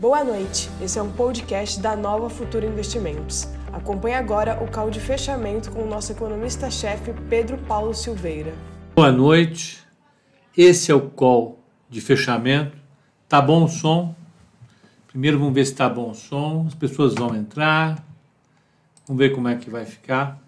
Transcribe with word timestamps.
Boa 0.00 0.24
noite, 0.24 0.70
esse 0.80 0.98
é 0.98 1.02
um 1.02 1.12
podcast 1.12 1.78
da 1.78 1.94
Nova 1.94 2.30
Futura 2.30 2.64
Investimentos. 2.64 3.46
Acompanhe 3.70 4.14
agora 4.14 4.58
o 4.64 4.66
call 4.66 4.88
de 4.88 4.98
fechamento 4.98 5.70
com 5.70 5.82
o 5.82 5.86
nosso 5.86 6.10
economista-chefe 6.10 7.12
Pedro 7.28 7.58
Paulo 7.58 7.92
Silveira. 7.92 8.54
Boa 8.96 9.12
noite, 9.12 9.78
esse 10.56 10.90
é 10.90 10.94
o 10.94 11.02
call 11.10 11.58
de 11.90 12.00
fechamento. 12.00 12.78
Tá 13.28 13.42
bom 13.42 13.64
o 13.64 13.68
som? 13.68 14.14
Primeiro 15.06 15.38
vamos 15.38 15.52
ver 15.52 15.66
se 15.66 15.74
tá 15.74 15.86
bom 15.86 16.12
o 16.12 16.14
som, 16.14 16.64
as 16.66 16.74
pessoas 16.74 17.14
vão 17.14 17.36
entrar, 17.36 18.02
vamos 19.06 19.22
ver 19.22 19.34
como 19.34 19.48
é 19.48 19.56
que 19.56 19.68
vai 19.68 19.84
ficar. 19.84 20.42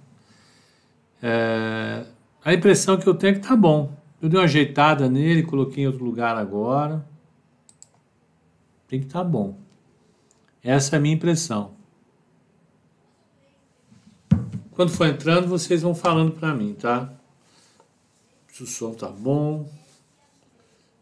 É, 1.23 2.07
a 2.43 2.55
impressão 2.55 2.97
que 2.97 3.07
eu 3.07 3.13
tenho 3.13 3.33
é 3.33 3.35
que 3.39 3.47
tá 3.47 3.55
bom. 3.55 3.93
Eu 4.23 4.31
dei 4.31 4.41
uma 4.41 4.47
ajeitada 4.47 5.11
nele, 5.11 5.43
coloquei 5.43 5.85
em 5.85 5.87
outro 5.87 6.03
lugar 6.03 6.39
agora 6.39 7.12
tem 8.93 9.01
que 9.01 9.07
estar 9.07 9.21
tá 9.21 9.25
bom. 9.25 9.59
Essa 10.63 10.97
é 10.97 10.99
a 10.99 11.01
minha 11.01 11.15
impressão. 11.15 11.75
Quando 14.73 14.91
for 14.91 15.07
entrando, 15.07 15.49
vocês 15.49 15.81
vão 15.81 15.95
falando 15.95 16.33
para 16.33 16.53
mim, 16.55 16.75
tá? 16.75 17.11
Se 18.49 18.63
o 18.63 18.67
som 18.67 18.93
tá 18.93 19.09
bom, 19.09 19.67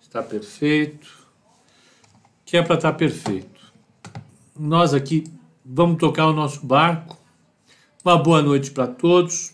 está 0.01 0.23
perfeito, 0.23 1.27
que 2.45 2.57
é 2.57 2.63
para 2.63 2.77
estar 2.77 2.93
tá 2.93 2.97
perfeito. 2.97 3.73
Nós 4.57 4.95
aqui 4.95 5.25
vamos 5.65 5.99
tocar 5.99 6.29
o 6.29 6.33
nosso 6.33 6.65
barco. 6.65 7.19
Uma 8.05 8.17
boa 8.17 8.41
noite 8.41 8.71
para 8.71 8.87
todos. 8.87 9.53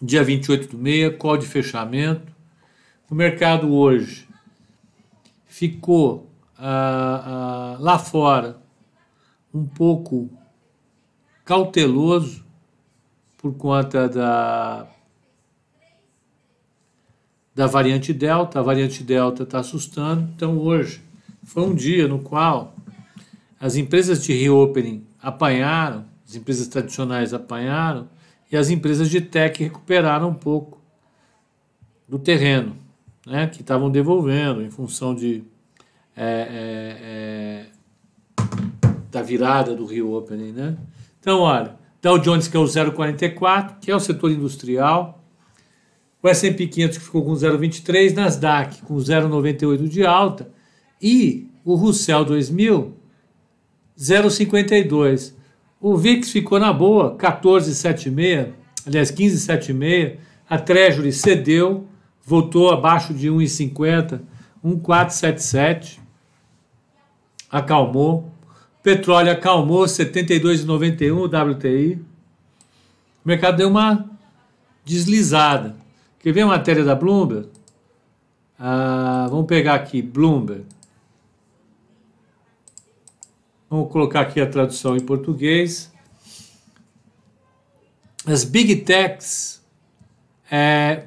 Dia 0.00 0.24
28 0.24 0.68
do 0.68 0.78
meia, 0.78 1.14
call 1.14 1.36
de 1.36 1.46
fechamento. 1.46 2.32
O 3.10 3.14
mercado 3.14 3.70
hoje 3.70 4.26
ficou 5.44 6.25
ah, 6.58 7.76
lá 7.78 7.98
fora 7.98 8.58
um 9.52 9.66
pouco 9.66 10.30
cauteloso 11.44 12.44
por 13.38 13.54
conta 13.54 14.08
da, 14.08 14.86
da 17.54 17.66
variante 17.66 18.12
Delta. 18.12 18.58
A 18.58 18.62
variante 18.62 19.02
Delta 19.02 19.44
está 19.44 19.60
assustando. 19.60 20.30
Então, 20.34 20.58
hoje 20.58 21.02
foi 21.44 21.62
um 21.62 21.74
dia 21.74 22.08
no 22.08 22.18
qual 22.18 22.74
as 23.58 23.76
empresas 23.76 24.22
de 24.22 24.32
reopening 24.32 25.06
apanharam, 25.22 26.04
as 26.26 26.34
empresas 26.34 26.66
tradicionais 26.66 27.32
apanharam, 27.32 28.08
e 28.50 28.56
as 28.56 28.70
empresas 28.70 29.08
de 29.08 29.20
tech 29.20 29.62
recuperaram 29.62 30.28
um 30.28 30.34
pouco 30.34 30.80
do 32.08 32.18
terreno 32.18 32.76
né, 33.26 33.46
que 33.48 33.60
estavam 33.60 33.90
devolvendo 33.90 34.62
em 34.62 34.70
função 34.70 35.14
de 35.14 35.44
é, 36.16 36.24
é, 36.50 36.96
é, 37.02 38.46
da 39.10 39.22
virada 39.22 39.74
do 39.74 39.84
Rio 39.84 40.14
Opening, 40.14 40.52
né? 40.52 40.76
Então, 41.20 41.40
olha, 41.40 41.76
Dow 42.00 42.18
Jones 42.18 42.48
que 42.48 42.56
é 42.56 42.60
o 42.60 42.64
0,44, 42.64 43.78
que 43.80 43.90
é 43.90 43.96
o 43.96 44.00
setor 44.00 44.30
industrial, 44.30 45.22
o 46.22 46.28
S&P 46.28 46.66
500 46.66 46.98
que 46.98 47.04
ficou 47.04 47.24
com 47.24 47.32
0,23, 47.32 48.14
Nasdaq 48.14 48.82
com 48.82 48.96
0,98 48.96 49.88
de 49.88 50.04
alta 50.04 50.50
e 51.00 51.48
o 51.64 51.74
Russell 51.74 52.24
2000 52.24 52.96
0,52. 53.98 55.34
O 55.80 55.96
VIX 55.96 56.30
ficou 56.30 56.58
na 56.58 56.72
boa, 56.72 57.16
14,76, 57.16 58.52
aliás 58.86 59.10
15,76. 59.10 60.18
A 60.48 60.58
Treasury 60.58 61.12
cedeu, 61.12 61.86
voltou 62.24 62.70
abaixo 62.70 63.12
de 63.14 63.28
1,50, 63.28 64.20
1,477 64.62 66.05
acalmou. 67.58 68.30
Petróleo 68.82 69.32
acalmou, 69.32 69.84
72,91 69.84 71.54
WTI. 71.54 71.94
O 73.24 73.28
mercado 73.28 73.56
deu 73.56 73.68
uma 73.68 74.08
deslizada. 74.84 75.76
Quer 76.20 76.32
ver 76.32 76.42
a 76.42 76.46
matéria 76.46 76.84
da 76.84 76.94
Bloomberg? 76.94 77.48
Ah, 78.58 79.26
vamos 79.28 79.46
pegar 79.46 79.74
aqui, 79.74 80.00
Bloomberg. 80.00 80.64
Vamos 83.68 83.90
colocar 83.90 84.20
aqui 84.20 84.40
a 84.40 84.46
tradução 84.46 84.96
em 84.96 85.00
português. 85.00 85.92
As 88.24 88.44
Big 88.44 88.76
Techs 88.76 89.60
é, 90.50 91.04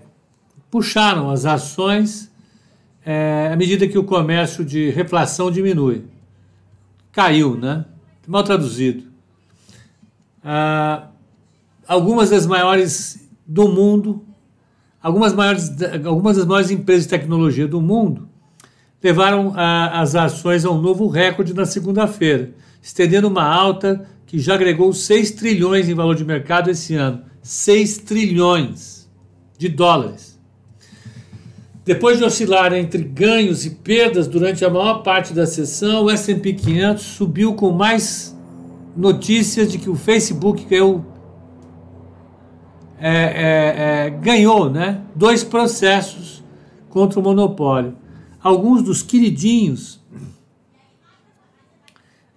puxaram 0.69 1.29
as 1.29 1.45
ações 1.45 2.29
é, 3.05 3.49
à 3.51 3.55
medida 3.55 3.87
que 3.87 3.97
o 3.97 4.03
comércio 4.03 4.63
de 4.63 4.89
reflação 4.89 5.49
diminui 5.49 6.05
caiu, 7.11 7.55
né? 7.55 7.85
Mal 8.27 8.43
traduzido. 8.43 9.03
Ah, 10.43 11.07
algumas 11.87 12.29
das 12.29 12.45
maiores 12.45 13.27
do 13.45 13.67
mundo, 13.67 14.23
algumas, 15.01 15.33
maiores, 15.33 15.71
algumas 16.05 16.37
das 16.37 16.45
maiores 16.45 16.69
empresas 16.69 17.03
de 17.03 17.09
tecnologia 17.09 17.67
do 17.67 17.81
mundo 17.81 18.29
levaram 19.01 19.53
a, 19.55 20.01
as 20.01 20.13
ações 20.13 20.65
a 20.65 20.69
um 20.69 20.79
novo 20.79 21.07
recorde 21.07 21.53
na 21.53 21.65
segunda-feira, 21.65 22.53
estendendo 22.81 23.27
uma 23.27 23.43
alta 23.43 24.05
que 24.25 24.37
já 24.37 24.53
agregou 24.53 24.93
6 24.93 25.31
trilhões 25.31 25.89
em 25.89 25.95
valor 25.95 26.15
de 26.15 26.23
mercado 26.23 26.69
esse 26.69 26.93
ano. 26.93 27.23
6 27.41 27.99
trilhões 27.99 29.09
de 29.57 29.67
dólares. 29.67 30.28
Depois 31.89 32.19
de 32.19 32.23
oscilar 32.23 32.71
entre 32.73 33.01
ganhos 33.03 33.65
e 33.65 33.71
perdas 33.71 34.27
durante 34.27 34.63
a 34.63 34.69
maior 34.69 35.01
parte 35.01 35.33
da 35.33 35.47
sessão, 35.47 36.03
o 36.03 36.11
S&P 36.11 36.53
500 36.53 37.03
subiu 37.03 37.55
com 37.55 37.71
mais 37.71 38.37
notícias 38.95 39.71
de 39.71 39.79
que 39.79 39.89
o 39.89 39.95
Facebook 39.95 40.65
ganhou, 40.65 41.03
é, 42.99 43.11
é, 43.11 44.05
é, 44.05 44.09
ganhou 44.11 44.69
né, 44.69 45.01
dois 45.15 45.43
processos 45.43 46.43
contra 46.91 47.19
o 47.19 47.23
monopólio. 47.23 47.97
Alguns 48.39 48.83
dos 48.83 49.01
queridinhos 49.01 49.99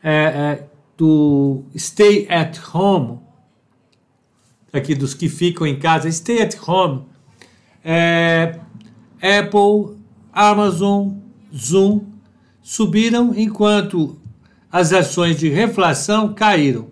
é, 0.02 0.14
é, 0.14 0.66
do 0.96 1.64
Stay 1.76 2.26
at 2.30 2.58
Home, 2.72 3.18
aqui 4.72 4.94
dos 4.94 5.12
que 5.12 5.28
ficam 5.28 5.66
em 5.66 5.78
casa, 5.78 6.10
Stay 6.10 6.40
at 6.40 6.56
Home, 6.66 7.04
é, 7.84 8.58
Apple, 9.22 9.98
Amazon, 10.32 11.12
Zoom 11.54 12.00
subiram 12.60 13.32
enquanto 13.36 14.18
as 14.70 14.92
ações 14.92 15.38
de 15.38 15.48
reflação 15.48 16.34
caíram. 16.34 16.88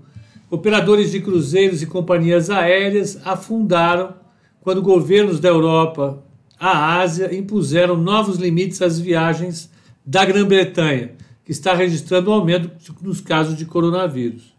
Operadores 0.48 1.10
de 1.10 1.20
cruzeiros 1.20 1.82
e 1.82 1.86
companhias 1.86 2.48
aéreas 2.48 3.18
afundaram 3.24 4.14
quando 4.60 4.80
governos 4.80 5.40
da 5.40 5.48
Europa 5.48 6.22
à 6.58 7.00
Ásia 7.00 7.34
impuseram 7.34 7.96
novos 7.96 8.36
limites 8.36 8.80
às 8.80 9.00
viagens 9.00 9.70
da 10.06 10.24
Grã-Bretanha, 10.24 11.12
que 11.44 11.50
está 11.50 11.74
registrando 11.74 12.30
um 12.30 12.34
aumento 12.34 12.70
nos 13.02 13.20
casos 13.20 13.56
de 13.56 13.64
coronavírus. 13.64 14.54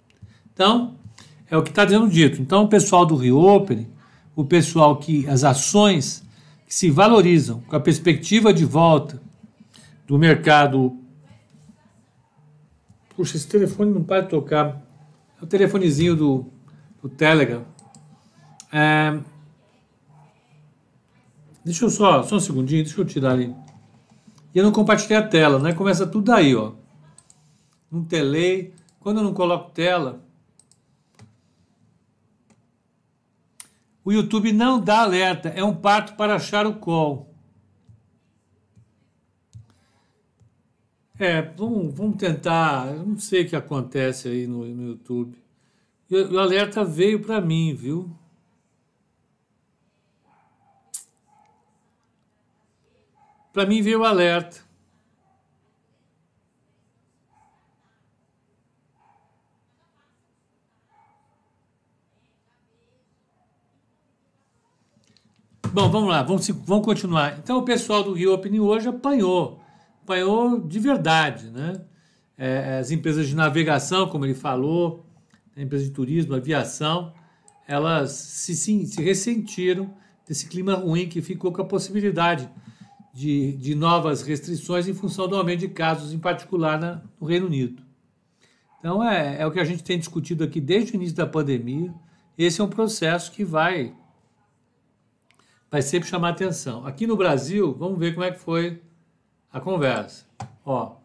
Então, 0.53 0.95
é 1.49 1.55
o 1.57 1.63
que 1.63 1.69
está 1.69 1.87
sendo 1.87 2.09
dito. 2.09 2.41
Então, 2.41 2.63
o 2.63 2.67
pessoal 2.67 3.05
do 3.05 3.15
Reopening, 3.15 3.87
o 4.35 4.43
pessoal 4.43 4.97
que 4.97 5.27
as 5.27 5.43
ações 5.43 6.23
que 6.71 6.75
se 6.75 6.89
valorizam 6.89 7.59
com 7.67 7.75
a 7.75 7.81
perspectiva 7.81 8.53
de 8.53 8.63
volta 8.63 9.21
do 10.07 10.17
mercado. 10.17 10.97
Puxa, 13.13 13.35
esse 13.35 13.45
telefone 13.45 13.91
não 13.91 14.01
para 14.01 14.21
de 14.21 14.29
tocar. 14.29 14.81
É 15.37 15.43
o 15.43 15.45
telefonezinho 15.45 16.15
do, 16.15 16.45
do 17.01 17.09
Telegram. 17.09 17.65
É... 18.71 19.19
Deixa 21.65 21.83
eu 21.83 21.89
só, 21.89 22.23
só 22.23 22.37
um 22.37 22.39
segundinho, 22.39 22.85
deixa 22.85 23.01
eu 23.01 23.03
tirar 23.03 23.33
ali. 23.33 23.53
E 24.55 24.57
eu 24.57 24.63
não 24.63 24.71
compartilhei 24.71 25.17
a 25.17 25.27
tela, 25.27 25.59
né? 25.59 25.73
Começa 25.73 26.07
tudo 26.07 26.31
aí, 26.31 26.55
ó. 26.55 26.71
Não 27.91 28.01
telei. 28.01 28.73
Quando 28.97 29.17
eu 29.17 29.25
não 29.25 29.33
coloco 29.33 29.71
tela, 29.71 30.23
O 34.03 34.11
YouTube 34.11 34.51
não 34.51 34.79
dá 34.79 35.01
alerta, 35.01 35.49
é 35.49 35.63
um 35.63 35.75
parto 35.75 36.15
para 36.15 36.35
achar 36.35 36.65
o 36.65 36.75
call. 36.75 37.31
É, 41.19 41.39
vamos, 41.39 41.93
vamos 41.93 42.17
tentar. 42.17 42.87
Eu 42.87 43.05
não 43.05 43.17
sei 43.17 43.43
o 43.43 43.49
que 43.49 43.55
acontece 43.55 44.27
aí 44.27 44.47
no, 44.47 44.65
no 44.65 44.87
YouTube. 44.87 45.37
O, 46.09 46.15
o 46.15 46.39
alerta 46.39 46.83
veio 46.83 47.21
para 47.21 47.39
mim, 47.39 47.75
viu? 47.75 48.09
Para 53.53 53.67
mim 53.67 53.83
veio 53.83 53.99
o 53.99 54.03
alerta. 54.03 54.70
Bom, 65.73 65.89
vamos 65.89 66.09
lá, 66.09 66.21
vamos, 66.21 66.47
vamos 66.49 66.85
continuar. 66.85 67.39
Então, 67.39 67.57
o 67.57 67.63
pessoal 67.63 68.03
do 68.03 68.13
Rio 68.13 68.33
Opening 68.33 68.59
hoje 68.59 68.89
apanhou, 68.89 69.61
apanhou 70.03 70.59
de 70.59 70.79
verdade, 70.79 71.49
né? 71.49 71.81
é, 72.41 72.79
as 72.79 72.89
empresas 72.89 73.27
de 73.27 73.35
navegação, 73.35 74.07
como 74.07 74.25
ele 74.25 74.33
falou, 74.33 75.05
a 75.55 75.61
empresa 75.61 75.85
de 75.85 75.91
turismo, 75.91 76.33
aviação, 76.33 77.13
elas 77.67 78.11
se, 78.11 78.55
sim, 78.55 78.83
se 78.83 78.99
ressentiram 78.99 79.93
desse 80.27 80.47
clima 80.47 80.73
ruim 80.73 81.07
que 81.07 81.21
ficou 81.21 81.51
com 81.51 81.61
a 81.61 81.65
possibilidade 81.65 82.49
de, 83.13 83.53
de 83.53 83.75
novas 83.75 84.23
restrições 84.23 84.87
em 84.87 84.93
função 84.93 85.27
do 85.27 85.35
aumento 85.35 85.59
de 85.59 85.67
casos, 85.67 86.11
em 86.11 86.17
particular 86.17 86.79
na, 86.79 87.03
no 87.19 87.27
Reino 87.27 87.45
Unido. 87.45 87.83
Então, 88.79 89.07
é, 89.07 89.39
é 89.39 89.45
o 89.45 89.51
que 89.51 89.59
a 89.59 89.65
gente 89.65 89.83
tem 89.83 89.99
discutido 89.99 90.43
aqui 90.43 90.59
desde 90.59 90.93
o 90.93 90.95
início 90.95 91.15
da 91.15 91.27
pandemia. 91.27 91.93
Esse 92.35 92.59
é 92.59 92.63
um 92.63 92.69
processo 92.69 93.31
que 93.31 93.45
vai, 93.45 93.93
vai 95.71 95.81
sempre 95.81 96.07
chamar 96.09 96.29
atenção. 96.29 96.85
Aqui 96.85 97.07
no 97.07 97.15
Brasil, 97.15 97.73
vamos 97.73 97.97
ver 97.97 98.13
como 98.13 98.25
é 98.25 98.31
que 98.31 98.39
foi 98.39 98.81
a 99.51 99.59
conversa. 99.61 100.25
Ó, 100.65 100.97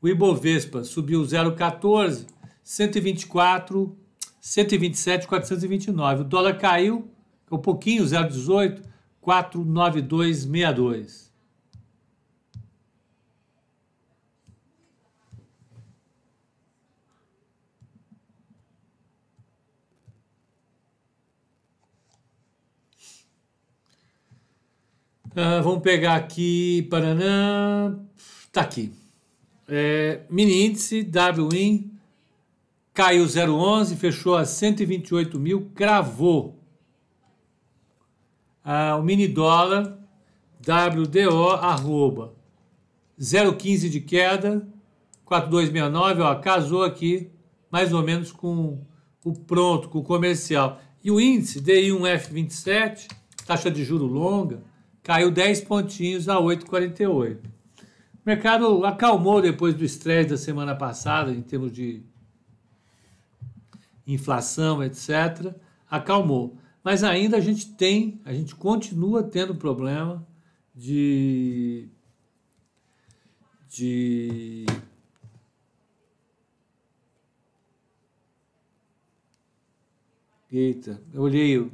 o 0.00 0.08
Ibovespa 0.08 0.82
subiu 0.82 1.20
0,14, 1.20 2.26
124, 2.64 3.94
127, 4.40 5.28
429. 5.28 6.22
O 6.22 6.24
dólar 6.24 6.58
caiu 6.58 7.08
um 7.50 7.58
pouquinho, 7.58 8.06
018, 8.06 8.82
49262. 9.20 11.21
Uh, 25.32 25.62
vamos 25.62 25.80
pegar 25.80 26.16
aqui, 26.16 26.86
Paraná, 26.90 27.96
tá 28.52 28.60
aqui. 28.60 28.92
É, 29.66 30.20
mini 30.28 30.66
índice, 30.66 31.10
WIN, 31.50 31.90
caiu 32.92 33.24
0,11, 33.24 33.96
fechou 33.96 34.36
a 34.36 34.44
128 34.44 35.40
mil, 35.40 35.70
cravou. 35.74 36.62
Ah, 38.62 38.96
o 38.98 39.02
mini 39.02 39.26
dólar, 39.26 39.98
WDO, 40.60 41.48
arroba, 41.52 42.34
0,15 43.18 43.88
de 43.88 44.00
queda, 44.00 44.68
4269, 45.24 46.20
ó, 46.20 46.34
casou 46.34 46.84
aqui 46.84 47.30
mais 47.70 47.90
ou 47.94 48.02
menos 48.02 48.30
com 48.30 48.82
o 49.24 49.32
pronto, 49.32 49.88
com 49.88 50.00
o 50.00 50.04
comercial. 50.04 50.78
E 51.02 51.10
o 51.10 51.18
índice 51.18 51.58
DI1F27, 51.62 53.08
taxa 53.46 53.70
de 53.70 53.82
juro 53.82 54.04
longa, 54.04 54.70
caiu 55.02 55.30
10 55.30 55.62
pontinhos 55.62 56.28
a 56.28 56.36
8,48. 56.36 57.38
O 57.38 57.48
mercado 58.24 58.84
acalmou 58.86 59.42
depois 59.42 59.74
do 59.74 59.84
estresse 59.84 60.30
da 60.30 60.36
semana 60.36 60.76
passada, 60.76 61.32
em 61.32 61.42
termos 61.42 61.72
de 61.72 62.02
inflação, 64.06 64.82
etc. 64.82 65.54
Acalmou. 65.90 66.56
Mas 66.84 67.02
ainda 67.02 67.36
a 67.36 67.40
gente 67.40 67.66
tem, 67.74 68.20
a 68.24 68.32
gente 68.32 68.54
continua 68.54 69.22
tendo 69.22 69.54
problema 69.54 70.26
de. 70.74 71.88
de 73.68 74.66
Eita, 80.50 81.00
eu 81.12 81.22
olhei. 81.22 81.70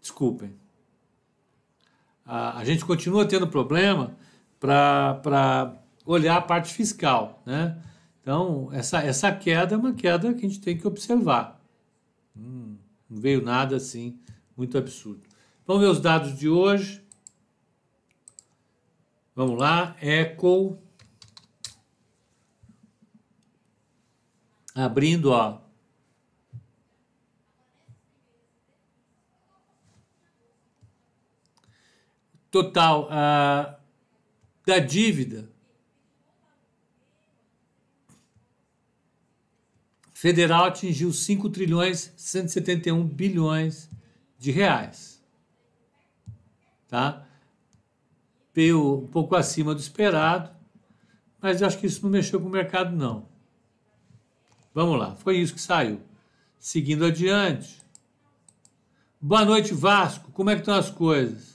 Desculpem 0.00 0.61
a, 2.32 2.60
a 2.60 2.64
gente 2.64 2.82
continua 2.82 3.26
tendo 3.26 3.46
problema 3.46 4.16
para 4.58 5.76
olhar 6.06 6.38
a 6.38 6.40
parte 6.40 6.72
fiscal, 6.72 7.42
né? 7.44 7.78
Então, 8.22 8.70
essa, 8.72 9.02
essa 9.02 9.30
queda 9.30 9.74
é 9.74 9.78
uma 9.78 9.92
queda 9.92 10.32
que 10.32 10.46
a 10.46 10.48
gente 10.48 10.60
tem 10.60 10.78
que 10.78 10.86
observar. 10.86 11.60
Hum, 12.34 12.78
não 13.10 13.20
veio 13.20 13.44
nada 13.44 13.76
assim 13.76 14.18
muito 14.56 14.78
absurdo. 14.78 15.20
Vamos 15.66 15.82
ver 15.82 15.88
os 15.88 16.00
dados 16.00 16.38
de 16.38 16.48
hoje. 16.48 17.04
Vamos 19.36 19.58
lá, 19.58 19.94
Eco. 20.00 20.78
Abrindo, 24.74 25.32
ó, 25.32 25.60
total 32.52 33.06
uh, 33.06 33.74
da 34.64 34.78
dívida 34.78 35.50
federal 40.12 40.66
atingiu 40.66 41.12
5 41.12 41.50
trilhões 41.50 42.12
171 42.16 43.04
bilhões 43.04 43.90
de 44.38 44.52
reais. 44.52 45.20
Tá? 46.86 47.26
Veio 48.54 48.98
um 48.98 49.06
pouco 49.08 49.34
acima 49.34 49.74
do 49.74 49.80
esperado, 49.80 50.54
mas 51.40 51.62
acho 51.62 51.78
que 51.78 51.86
isso 51.86 52.02
não 52.02 52.10
mexeu 52.10 52.38
com 52.38 52.46
o 52.46 52.52
mercado, 52.52 52.94
não. 52.94 53.26
Vamos 54.74 54.98
lá, 54.98 55.16
foi 55.16 55.38
isso 55.38 55.54
que 55.54 55.60
saiu. 55.60 56.00
Seguindo 56.58 57.04
adiante. 57.04 57.82
Boa 59.20 59.44
noite, 59.44 59.72
Vasco. 59.72 60.30
Como 60.32 60.50
é 60.50 60.54
que 60.54 60.60
estão 60.60 60.74
as 60.74 60.90
coisas? 60.90 61.52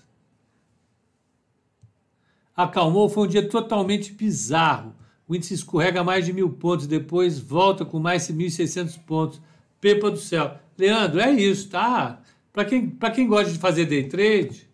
Acalmou, 2.58 3.08
foi 3.08 3.26
um 3.26 3.30
dia 3.30 3.48
totalmente 3.48 4.12
bizarro. 4.12 4.96
O 5.28 5.36
índice 5.36 5.54
escorrega 5.54 6.04
mais 6.04 6.26
de 6.26 6.34
mil 6.34 6.50
pontos, 6.50 6.88
depois 6.88 7.38
volta 7.38 7.86
com 7.86 8.00
mais 8.00 8.26
de 8.26 8.34
1.600 8.34 9.00
pontos. 9.06 9.40
Pepa 9.80 10.10
do 10.10 10.18
céu. 10.18 10.58
Leandro, 10.76 11.20
é 11.20 11.32
isso, 11.32 11.70
tá? 11.70 12.20
Para 12.52 12.66
quem, 12.66 12.90
quem 13.14 13.28
gosta 13.28 13.52
de 13.52 13.60
fazer 13.60 13.86
day 13.86 14.08
trade, 14.08 14.68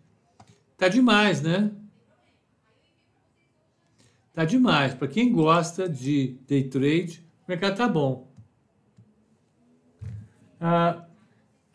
tá 0.78 0.88
demais, 0.88 1.42
né? 1.42 1.70
Tá 4.32 4.44
demais. 4.44 4.94
Para 4.94 5.08
quem 5.08 5.30
gosta 5.30 5.86
de 5.86 6.38
day 6.48 6.64
trade, 6.64 7.22
o 7.46 7.50
mercado 7.50 7.76
tá 7.76 7.86
bom. 7.86 8.32
A 10.58 11.04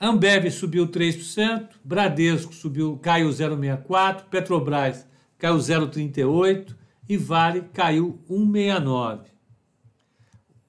Ambev 0.02 0.50
subiu 0.50 0.88
3%, 0.88 1.70
Bradesco 1.84 2.54
subiu, 2.54 2.98
caiu 2.98 3.30
0,64%, 3.30 4.24
Petrobras 4.30 5.09
caiu 5.40 5.58
0,38 5.58 6.76
e 7.08 7.18
Vale 7.18 7.62
caiu 7.74 8.24
1,69. 8.30 9.26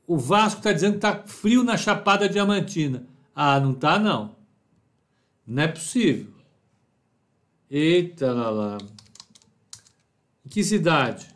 O 0.06 0.16
Vasco 0.16 0.58
está 0.58 0.72
dizendo 0.72 0.92
que 0.92 1.06
está 1.06 1.22
frio 1.26 1.62
na 1.62 1.76
Chapada 1.76 2.28
Diamantina. 2.28 3.06
Ah, 3.34 3.60
não 3.60 3.72
está 3.72 3.98
não. 3.98 4.34
Não 5.46 5.62
é 5.62 5.68
possível. 5.68 6.32
Eita 7.70 8.32
lá 8.32 8.50
lá. 8.50 8.78
Em 10.44 10.48
que 10.48 10.64
cidade? 10.64 11.28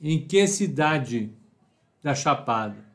Em 0.00 0.26
que 0.26 0.46
cidade 0.46 1.32
da 2.02 2.14
Chapada? 2.14 2.93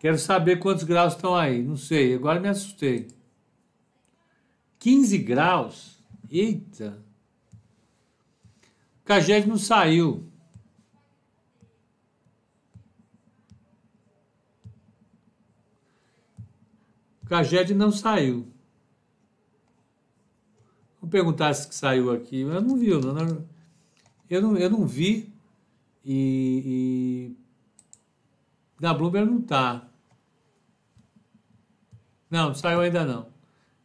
Quero 0.00 0.18
saber 0.18 0.58
quantos 0.58 0.82
graus 0.82 1.12
estão 1.12 1.36
aí. 1.36 1.62
Não 1.62 1.76
sei, 1.76 2.14
agora 2.14 2.40
me 2.40 2.48
assustei. 2.48 3.06
15 4.78 5.18
graus? 5.18 6.02
Eita! 6.30 7.04
O 9.02 9.04
Caged 9.04 9.46
não 9.46 9.58
saiu. 9.58 10.26
O 17.22 17.26
Caged 17.26 17.74
não 17.74 17.92
saiu. 17.92 18.50
Vou 20.98 21.10
perguntar 21.10 21.52
se 21.52 21.74
saiu 21.74 22.10
aqui. 22.10 22.40
Eu 22.40 22.62
não 22.62 22.78
vi, 22.78 22.88
não. 22.88 23.46
Eu 24.30 24.40
não, 24.40 24.56
eu 24.56 24.70
não 24.70 24.86
vi. 24.86 25.30
E, 26.02 26.62
e 26.64 27.36
na 28.80 28.94
Bloomberg 28.94 29.30
não 29.30 29.40
está. 29.40 29.89
Não, 32.30 32.48
não 32.48 32.54
saiu 32.54 32.80
ainda 32.80 33.04
não. 33.04 33.26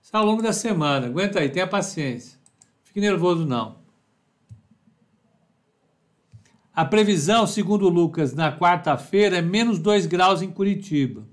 Sai 0.02 0.22
ao 0.22 0.28
longo 0.28 0.42
da 0.42 0.54
semana. 0.54 1.08
Aguenta 1.08 1.40
aí, 1.40 1.50
tenha 1.50 1.66
paciência. 1.66 2.40
Fique 2.84 3.02
nervoso 3.02 3.46
não. 3.46 3.84
A 6.74 6.86
previsão, 6.86 7.48
segundo 7.48 7.88
o 7.88 7.90
Lucas, 7.90 8.34
na 8.34 8.56
quarta-feira 8.56 9.38
é 9.38 9.42
menos 9.42 9.80
2 9.80 10.06
graus 10.06 10.42
em 10.42 10.52
Curitiba. 10.52 11.26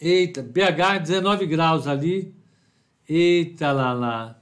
Eita, 0.00 0.42
BH 0.42 1.02
19 1.02 1.46
graus 1.46 1.86
ali. 1.86 2.34
Eita 3.08 3.72
lá 3.72 3.92
lá. 3.92 4.40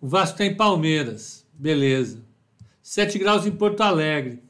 O 0.00 0.06
Vasco 0.06 0.38
tem 0.38 0.56
Palmeiras. 0.56 1.46
Beleza. 1.52 2.24
7 2.82 3.18
graus 3.18 3.44
em 3.46 3.52
Porto 3.52 3.80
Alegre. 3.80 4.42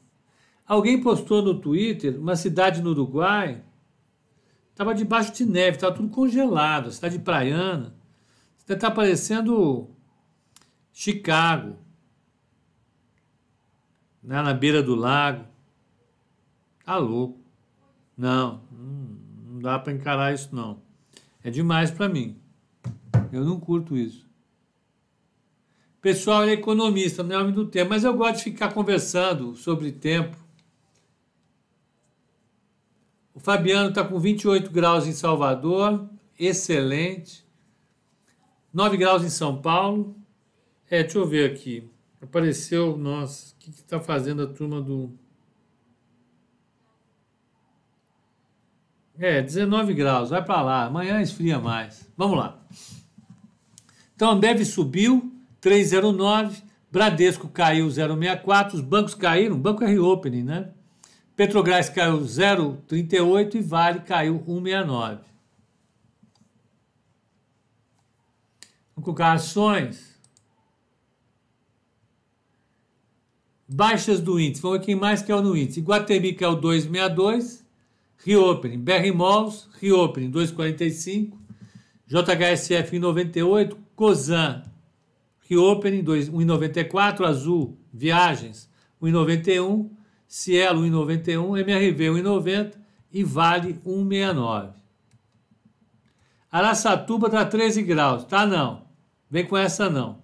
Alguém 0.65 1.01
postou 1.01 1.41
no 1.41 1.59
Twitter 1.59 2.19
uma 2.19 2.35
cidade 2.35 2.81
no 2.81 2.91
Uruguai 2.91 3.63
Estava 4.77 4.93
debaixo 4.93 5.33
de 5.33 5.43
neve, 5.43 5.77
estava 5.77 5.95
tudo 5.95 6.07
congelado. 6.07 6.89
A 6.89 6.91
cidade 6.91 7.17
praiana. 7.17 7.95
Está 8.69 8.91
parecendo 8.91 9.89
Chicago. 10.93 11.77
Né, 14.21 14.39
na 14.39 14.53
beira 14.53 14.83
do 14.83 14.93
lago. 14.93 15.45
Tá 16.85 16.95
louco. 16.95 17.39
Não, 18.15 18.61
não 18.71 19.59
dá 19.59 19.79
para 19.79 19.93
encarar 19.93 20.31
isso 20.31 20.55
não. 20.55 20.79
É 21.43 21.49
demais 21.49 21.89
para 21.89 22.07
mim. 22.07 22.39
Eu 23.31 23.43
não 23.43 23.59
curto 23.59 23.97
isso. 23.97 24.29
Pessoal, 25.99 26.43
ele 26.43 26.51
é 26.51 26.53
economista, 26.53 27.23
não 27.23 27.35
é 27.35 27.39
homem 27.39 27.51
do 27.51 27.65
tempo, 27.65 27.89
mas 27.89 28.03
eu 28.03 28.15
gosto 28.15 28.37
de 28.37 28.43
ficar 28.43 28.71
conversando 28.71 29.55
sobre 29.55 29.91
tempo. 29.91 30.37
O 33.37 33.39
Fabiano 33.39 33.89
está 33.89 34.03
com 34.03 34.19
28 34.19 34.71
graus 34.71 35.05
em 35.05 35.11
Salvador, 35.11 36.09
excelente. 36.39 37.45
9 38.73 38.97
graus 38.97 39.23
em 39.23 39.29
São 39.29 39.61
Paulo. 39.61 40.15
É, 40.89 41.03
deixa 41.03 41.19
eu 41.19 41.27
ver 41.27 41.51
aqui. 41.51 41.87
Apareceu, 42.19 42.97
nossa, 42.97 43.53
o 43.53 43.57
que 43.59 43.69
está 43.69 43.99
fazendo 43.99 44.41
a 44.41 44.47
turma 44.47 44.81
do. 44.81 45.13
É, 49.19 49.39
19 49.39 49.93
graus, 49.93 50.31
vai 50.31 50.43
para 50.43 50.63
lá. 50.63 50.85
Amanhã 50.85 51.21
esfria 51.21 51.59
mais. 51.59 52.11
Vamos 52.17 52.39
lá. 52.39 52.59
Então, 54.15 54.31
Ambev 54.31 54.65
subiu 54.65 55.31
309, 55.61 56.63
Bradesco 56.91 57.47
caiu 57.49 57.87
064, 57.87 58.77
os 58.77 58.81
bancos 58.81 59.13
caíram, 59.13 59.59
banco 59.59 59.83
é 59.83 59.87
reopening, 59.87 60.41
né? 60.41 60.71
Petrobras 61.37 61.87
caiu 61.87 62.21
0,38 62.21 63.55
e 63.55 63.61
Vale 63.61 63.99
caiu 63.99 64.39
1,69. 64.39 65.19
Vamos 68.95 69.05
colocar 69.05 69.33
ações. 69.33 70.17
Baixas 73.69 74.19
do 74.19 74.39
índice. 74.39 74.63
Vamos 74.63 74.79
ver 74.79 74.85
quem 74.85 74.95
mais 74.95 75.21
quer 75.21 75.39
no 75.39 75.55
índice. 75.55 75.79
Iguatemi 75.79 76.33
caiu 76.33 76.59
2,62. 76.59 77.61
Reopening. 78.25 78.79
BR 78.79 79.15
Malls, 79.15 79.69
Reopening 79.79 80.31
2,45. 80.31 81.37
JHSF 82.07 82.95
em 82.95 82.99
98. 82.99 83.77
Cosan, 83.95 84.63
Reopening 85.47 86.03
1,94. 86.03 87.25
Azul, 87.25 87.77
Viagens 87.93 88.67
1,91. 88.99 89.96
Cielo 90.27 90.81
1,91, 90.81 91.59
MRV 91.61 92.05
1,90 92.21 92.73
e 93.11 93.23
Vale 93.23 93.73
1,69. 93.85 94.73
Araçatuba 96.51 97.27
está 97.27 97.45
13 97.45 97.83
graus. 97.83 98.25
Tá 98.25 98.45
não. 98.45 98.87
Vem 99.29 99.45
com 99.45 99.57
essa 99.57 99.89
não. 99.89 100.21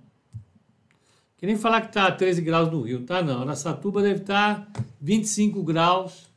Que 1.38 1.46
nem 1.46 1.58
falar 1.58 1.82
que 1.82 1.88
está 1.88 2.12
13 2.12 2.42
graus 2.42 2.72
no 2.72 2.82
Rio. 2.82 3.06
Tá 3.06 3.22
não. 3.22 3.42
Araçatuba 3.42 4.02
deve 4.02 4.22
estar 4.22 4.66
tá 4.66 4.84
25 5.02 5.64
graus 5.64 6.30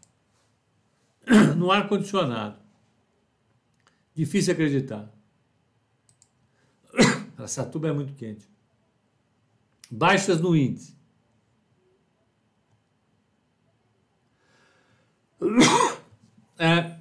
no 1.56 1.70
ar-condicionado. 1.70 2.56
Difícil 4.14 4.52
acreditar. 4.52 5.08
Araçatuba 7.38 7.88
é 7.88 7.92
muito 7.92 8.14
quente. 8.14 8.48
Baixas 9.90 10.40
no 10.40 10.56
índice. 10.56 10.95
É, 16.58 16.96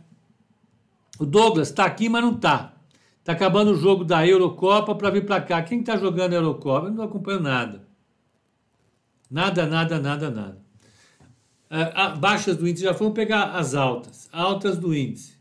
o 1.18 1.26
Douglas 1.26 1.70
está 1.70 1.86
aqui, 1.86 2.10
mas 2.10 2.22
não 2.22 2.34
está. 2.34 2.74
Está 3.20 3.32
acabando 3.32 3.72
o 3.72 3.78
jogo 3.78 4.04
da 4.04 4.28
Eurocopa 4.28 4.94
para 4.94 5.10
vir 5.10 5.26
para 5.26 5.42
cá. 5.42 5.64
Quem 5.64 5.80
está 5.80 5.96
jogando 5.96 6.34
a 6.34 6.36
Eurocopa? 6.36 6.88
Eu 6.88 6.92
não 6.92 7.06
acompanho 7.06 7.40
nada. 7.40 7.88
Nada, 9.32 9.66
nada, 9.66 9.98
nada, 9.98 10.30
nada. 10.30 10.62
É, 11.70 12.16
baixas 12.18 12.58
do 12.58 12.68
índice, 12.68 12.84
já 12.84 12.92
vamos 12.92 13.14
pegar 13.14 13.56
as 13.56 13.74
altas. 13.74 14.30
Altas 14.32 14.78
do 14.78 14.94
índice. 14.94 15.36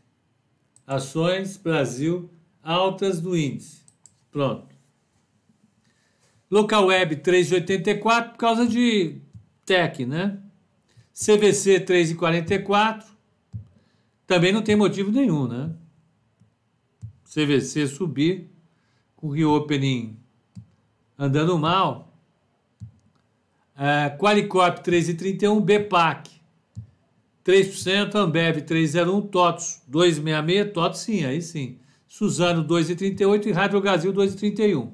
Ações, 0.87 1.57
Brasil, 1.57 2.29
altas 2.63 3.19
do 3.19 3.37
índice. 3.37 3.81
Pronto. 4.31 4.73
Local 6.49 6.85
Web 6.85 7.17
3,84 7.17 8.29
por 8.31 8.37
causa 8.37 8.67
de 8.67 9.21
tech, 9.65 10.05
né? 10.05 10.39
CVC 11.15 11.79
3,44. 11.79 13.05
Também 14.27 14.51
não 14.51 14.61
tem 14.61 14.75
motivo 14.75 15.11
nenhum, 15.11 15.47
né? 15.47 15.71
CVC 17.23 17.87
subir, 17.87 18.49
com 19.15 19.27
o 19.27 19.31
reopening 19.31 20.17
andando 21.17 21.57
mal. 21.57 22.13
É, 23.77 24.09
Qualicorp 24.17 24.79
3,31, 24.79 25.61
BPAC 25.61 26.29
3%, 27.45 28.15
Ambev 28.15 28.61
3,01, 28.61 29.29
TOTS 29.29 29.83
2,66, 29.91 30.73
TOTS 30.73 30.99
sim, 30.99 31.25
aí 31.25 31.41
sim. 31.41 31.77
Suzano 32.07 32.65
2,38 32.65 33.47
e 33.47 33.51
Rádio 33.51 33.81
Brasil 33.81 34.13
2,31. 34.13 34.91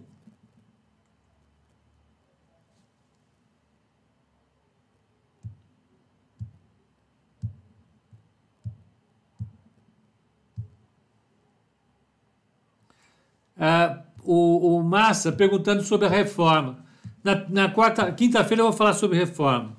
Ah, 13.63 14.01
o, 14.24 14.77
o 14.77 14.84
Massa 14.84 15.32
perguntando 15.32 15.84
sobre 15.84 16.08
a 16.08 16.10
reforma. 16.10 16.84
Na, 17.24 17.48
na 17.48 17.70
quarta, 17.70 18.12
quinta-feira 18.12 18.63
eu 18.63 18.68
vou 18.68 18.74
falar 18.74 18.94
sobre 18.94 19.20
reforma, 19.20 19.77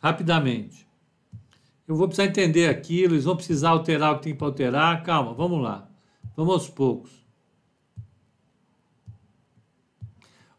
rapidamente. 0.00 0.86
Eu 1.88 1.96
vou 1.96 2.06
precisar 2.06 2.28
entender 2.28 2.68
aquilo, 2.68 3.14
eles 3.14 3.24
vão 3.24 3.34
precisar 3.34 3.70
alterar 3.70 4.12
o 4.12 4.16
que 4.18 4.22
tem 4.22 4.34
para 4.34 4.46
alterar. 4.46 5.02
Calma, 5.02 5.34
vamos 5.34 5.60
lá. 5.60 5.88
Vamos 6.36 6.54
aos 6.54 6.68
poucos. 6.68 7.10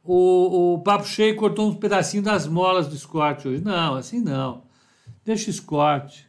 O, 0.03 0.73
o 0.73 0.79
Papo 0.79 1.05
Cheio 1.05 1.37
cortou 1.37 1.69
um 1.69 1.75
pedacinho 1.75 2.21
das 2.21 2.47
molas 2.47 2.89
do 2.89 2.97
Scott 2.97 3.47
hoje. 3.47 3.63
Não, 3.63 3.95
assim 3.95 4.19
não. 4.19 4.63
Deixa 5.23 5.49
Scott. 5.53 6.27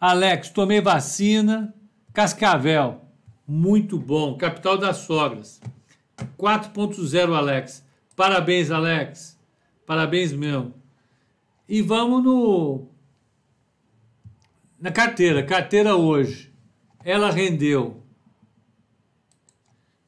Alex, 0.00 0.50
tomei 0.50 0.80
vacina. 0.80 1.74
Cascavel. 2.12 3.07
Muito 3.48 3.98
bom. 3.98 4.36
Capital 4.36 4.76
das 4.76 4.98
Sogras. 4.98 5.60
4.0, 6.38 7.34
Alex. 7.34 7.82
Parabéns, 8.14 8.70
Alex. 8.70 9.38
Parabéns 9.86 10.32
mesmo. 10.32 10.74
E 11.66 11.80
vamos 11.80 12.22
no 12.22 12.86
na 14.78 14.92
carteira. 14.92 15.42
Carteira 15.42 15.96
hoje. 15.96 16.52
Ela 17.02 17.30
rendeu 17.30 18.02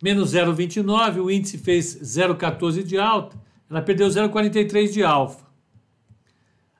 menos 0.02 0.32
0,29, 0.32 1.22
o 1.22 1.30
índice 1.30 1.58
fez 1.58 1.98
0,14 2.00 2.82
de 2.82 2.98
alta, 2.98 3.38
ela 3.68 3.82
perdeu 3.82 4.08
0,43 4.08 4.90
de 4.90 5.02
alfa. 5.02 5.44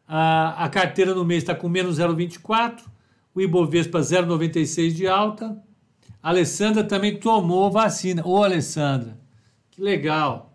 A, 0.09 0.65
a 0.65 0.69
carteira 0.69 1.15
no 1.15 1.25
mês 1.25 1.43
está 1.43 1.55
com 1.55 1.69
menos 1.69 1.99
0,24, 1.99 2.83
o 3.35 3.41
Ibovespa 3.41 4.01
0,96 4.01 4.93
de 4.93 5.07
alta, 5.07 5.63
a 6.23 6.29
Alessandra 6.29 6.85
também 6.85 7.19
tomou 7.19 7.71
vacina. 7.71 8.27
Ô, 8.27 8.43
Alessandra, 8.43 9.19
que 9.71 9.81
legal. 9.81 10.53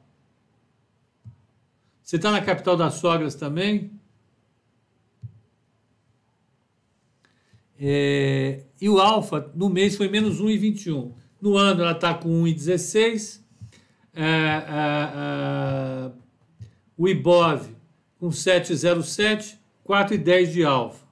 Você 2.04 2.18
está 2.18 2.32
na 2.32 2.42
capital 2.42 2.78
das 2.78 2.96
sogras 2.96 3.34
também? 3.34 3.92
É, 7.80 8.64
e 8.80 8.88
o 8.88 9.00
alfa 9.00 9.52
no 9.56 9.70
mês 9.70 9.96
foi 9.98 10.08
menos 10.08 10.42
1,21. 10.42 11.12
No 11.42 11.58
ano 11.58 11.82
ela 11.82 11.92
está 11.92 12.14
com 12.14 12.44
1,16. 12.44 13.42
É, 14.14 14.22
é, 14.24 14.26
é, 15.16 16.12
o 16.98 17.08
IBOV 17.08 17.76
com 18.20 18.30
7,07, 18.30 19.58
4,10 19.86 20.52
de 20.52 20.64
alfa. 20.64 21.05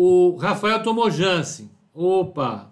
O 0.00 0.36
Rafael 0.36 0.80
tomou 0.80 1.10
Jansen. 1.10 1.68
Opa! 1.92 2.70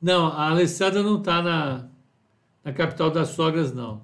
Não, 0.00 0.28
a 0.28 0.48
Alessandra 0.48 1.02
não 1.02 1.18
está 1.18 1.42
na, 1.42 1.90
na 2.64 2.72
capital 2.72 3.10
das 3.10 3.28
sogras, 3.28 3.74
não. 3.74 4.02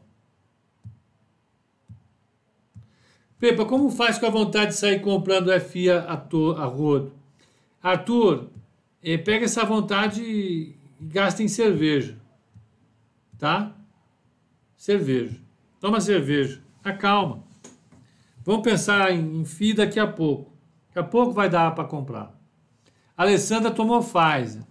Pepa, 3.39 3.65
como 3.65 3.89
faz 3.89 4.19
com 4.19 4.27
a 4.27 4.31
vontade 4.31 4.73
de 4.73 4.77
sair 4.77 5.01
comprando 5.01 5.59
FIA 5.59 6.01
a, 6.01 6.19
to, 6.19 6.53
a 6.59 6.67
rodo? 6.67 7.15
Arthur, 7.83 8.51
eh, 9.03 9.17
pega 9.17 9.47
essa 9.47 9.65
vontade 9.65 10.21
e 10.21 10.77
gasta 11.01 11.43
em 11.43 11.49
cerveja. 11.49 12.19
Tá? 13.39 13.75
Cerveja. 14.77 15.41
Toma 15.81 16.03
cerveja. 16.03 16.61
Acalma. 16.85 17.43
Vamos 18.45 18.65
pensar 18.65 19.15
em, 19.15 19.43
em 19.43 19.75
daqui 19.75 19.99
a 19.99 20.07
pouco. 20.07 20.56
Daqui 20.97 21.09
a 21.09 21.11
pouco 21.11 21.33
vai 21.33 21.51
dar 21.51 21.75
para 21.75 21.85
comprar. 21.85 22.35
Alessandra 23.15 23.71
tomou 23.71 24.01
Pfizer. 24.03 24.63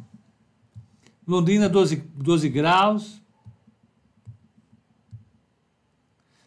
Londrina, 1.27 1.69
12, 1.69 1.97
12 1.97 2.49
graus. 2.49 3.21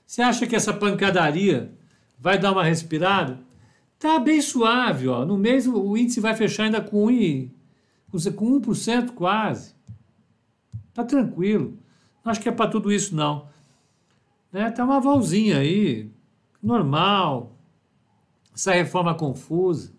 Você 0.04 0.20
acha 0.20 0.48
que 0.48 0.56
essa 0.56 0.74
pancadaria 0.74 1.72
vai 2.18 2.40
dar 2.40 2.50
uma 2.50 2.64
respirada? 2.64 3.38
Tá 4.00 4.18
bem 4.18 4.42
suave, 4.42 5.06
ó. 5.06 5.24
No 5.24 5.38
mês 5.38 5.68
o 5.68 5.96
índice 5.96 6.18
vai 6.18 6.34
fechar 6.34 6.64
ainda 6.64 6.80
com 6.80 7.06
1, 7.06 7.48
com 8.34 8.60
1% 8.60 9.12
quase. 9.12 9.76
Tá 10.92 11.04
tranquilo. 11.04 11.78
Não 12.24 12.32
acho 12.32 12.40
que 12.40 12.48
é 12.48 12.52
para 12.52 12.68
tudo 12.68 12.90
isso, 12.90 13.14
não. 13.14 13.48
Né? 14.50 14.72
Tá 14.72 14.84
uma 14.84 14.98
volzinha 14.98 15.58
aí, 15.58 16.10
normal. 16.60 17.57
Essa 18.58 18.72
reforma 18.72 19.14
confusa. 19.14 19.92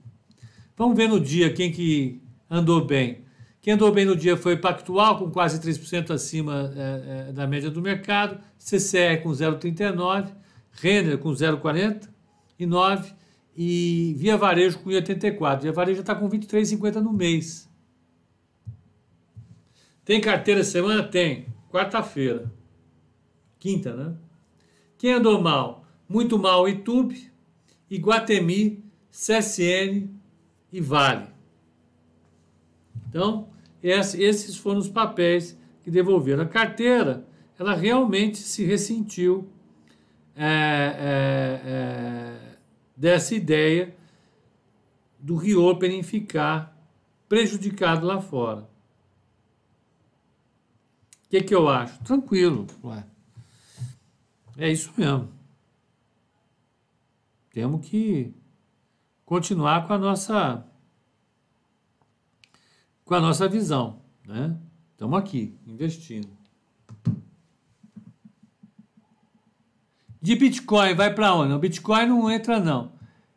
Vamos 0.76 0.98
ver 0.98 1.08
no 1.08 1.18
dia 1.18 1.54
quem 1.54 1.72
que 1.72 2.22
andou 2.52 2.84
bem. 2.84 3.24
Quem 3.62 3.76
andou 3.76 3.90
bem 3.90 4.04
no 4.04 4.18
dia 4.18 4.36
foi 4.36 4.58
Pactual, 4.58 5.18
com 5.18 5.32
quase 5.32 5.62
3% 5.62 6.12
acima 6.12 6.70
é, 6.76 7.30
é, 7.30 7.32
da 7.32 7.48
média 7.48 7.72
do 7.72 7.82
mercado, 7.82 8.38
CCR 8.58 9.24
com 9.24 9.30
0,39%, 9.30 10.36
Renner 10.74 11.18
com 11.20 11.30
0,49% 11.30 13.16
e 13.56 14.14
Via 14.18 14.36
Varejo 14.36 14.80
com 14.80 14.90
84%. 14.90 15.62
Via 15.62 15.72
Varejo 15.72 15.96
já 15.96 16.02
está 16.02 16.14
com 16.14 16.30
23,50% 16.30 16.96
no 16.96 17.14
mês. 17.14 17.70
Tem 20.04 20.20
carteira 20.20 20.66
semana? 20.66 21.02
Tem. 21.02 21.46
Quarta-feira. 21.72 22.52
Quinta, 23.58 23.94
né? 23.94 24.18
Quem 24.98 25.14
andou 25.14 25.42
mal? 25.42 25.86
Muito 26.10 26.38
mal 26.38 26.68
YouTube, 26.68 27.29
Iguatemi, 27.90 28.84
CSN 29.12 30.08
e 30.72 30.80
Vale. 30.80 31.28
Então, 33.10 33.50
esses 33.82 34.56
foram 34.56 34.80
os 34.80 34.90
papéis 34.90 35.58
que 35.82 35.90
devolveram. 35.90 36.44
A 36.44 36.48
carteira, 36.48 37.26
ela 37.58 37.74
realmente 37.74 38.38
se 38.38 38.64
ressentiu 38.64 39.50
é, 40.36 40.46
é, 40.46 41.70
é, 41.70 42.58
dessa 42.96 43.34
ideia 43.34 43.96
do 45.20 45.36
reopening 45.36 46.04
ficar 46.04 46.78
prejudicado 47.28 48.06
lá 48.06 48.22
fora. 48.22 48.62
O 51.26 51.30
que, 51.30 51.42
que 51.42 51.54
eu 51.54 51.68
acho? 51.68 52.00
Tranquilo. 52.04 52.66
Ué. 52.84 53.04
É 54.58 54.72
isso 54.72 54.92
mesmo. 54.98 55.39
Temos 57.52 57.88
que 57.88 58.34
continuar 59.26 59.88
com 59.88 59.94
a 59.94 59.98
nossa 59.98 60.66
com 63.04 63.16
a 63.16 63.20
nossa 63.20 63.48
visão, 63.48 64.02
né? 64.26 64.56
Estamos 64.92 65.18
aqui 65.18 65.58
investindo. 65.66 66.30
De 70.22 70.36
Bitcoin 70.36 70.94
vai 70.94 71.14
para 71.14 71.34
onde? 71.34 71.54
O 71.54 71.60
Bitcoin 71.60 72.06
não 72.06 72.30
entra 72.30 72.60
não. 72.60 72.92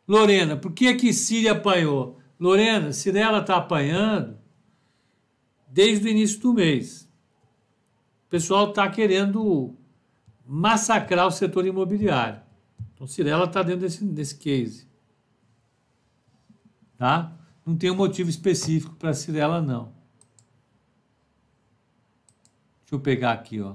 Lorena, 0.07 0.57
por 0.57 0.73
que 0.73 0.93
que 0.95 1.13
Síria 1.13 1.53
apanhou? 1.53 2.19
Lorena, 2.39 2.93
Cirela 2.93 3.39
está 3.39 3.57
apanhando 3.57 4.37
desde 5.69 6.07
o 6.07 6.11
início 6.11 6.41
do 6.41 6.53
mês. 6.53 7.09
O 8.27 8.31
pessoal 8.31 8.71
está 8.71 8.91
querendo 8.91 9.75
massacrar 10.45 11.27
o 11.27 11.31
setor 11.31 11.67
imobiliário. 11.67 12.43
Então, 13.03 13.09
Cirela 13.09 13.47
está 13.47 13.65
dentro 13.65 13.81
desse, 13.81 14.05
desse 14.05 14.37
case. 14.37 14.87
Tá? 16.97 17.37
Não 17.67 17.77
tem 17.77 17.91
um 17.91 17.97
motivo 17.97 18.31
específico 18.31 18.95
para 18.95 19.13
Cirela, 19.13 19.61
não. 19.61 19.93
Deixa 22.83 22.95
eu 22.95 23.01
pegar 23.01 23.33
aqui, 23.33 23.61
ó. 23.61 23.75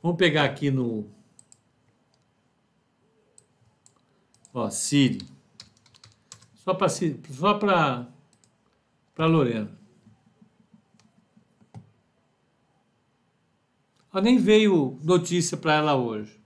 Vamos 0.00 0.16
pegar 0.16 0.44
aqui 0.44 0.70
no. 0.70 1.10
Ó, 4.54 4.70
Siri. 4.70 5.26
Só 6.54 6.72
para 6.72 6.88
só 6.88 7.54
para 7.54 8.06
para 9.12 9.26
Lorena. 9.26 9.76
Ó, 14.12 14.20
nem 14.20 14.38
veio 14.38 15.00
notícia 15.02 15.56
para 15.56 15.74
ela 15.74 15.96
hoje. 15.96 16.38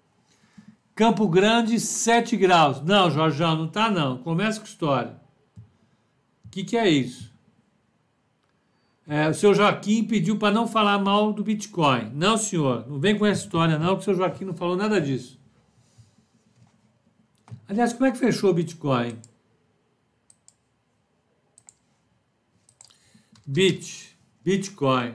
Campo 0.95 1.27
Grande, 1.29 1.81
7 1.81 2.37
graus. 2.37 2.81
Não, 2.83 3.11
Jorjão, 3.11 3.57
não 3.57 3.69
tá 3.69 3.91
não. 3.91 4.19
Começa 4.19 4.61
com 4.61 4.67
história 4.67 5.23
que, 6.53 6.63
que 6.63 6.77
é 6.77 6.89
isso? 6.89 7.33
É, 9.09 9.29
o 9.29 9.35
seu 9.35 9.55
Joaquim 9.55 10.05
pediu 10.05 10.39
para 10.39 10.53
não 10.53 10.69
falar 10.69 10.99
mal 10.99 11.33
do 11.33 11.43
Bitcoin. 11.43 12.11
Não, 12.15 12.37
senhor, 12.37 12.87
não 12.87 13.01
vem 13.01 13.19
com 13.19 13.27
essa 13.27 13.43
história, 13.43 13.79
não, 13.79 13.97
que 13.97 14.03
o 14.03 14.05
seu 14.05 14.15
Joaquim 14.15 14.45
não 14.45 14.55
falou 14.55 14.77
nada 14.77 15.01
disso. 15.01 15.41
Aliás, 17.67 17.93
como 17.95 18.05
é 18.05 18.13
que 18.13 18.19
fechou 18.19 18.51
o 18.51 18.55
Bitcoin? 18.55 19.19
Bit, 23.47 24.17
Bitcoin. 24.45 25.15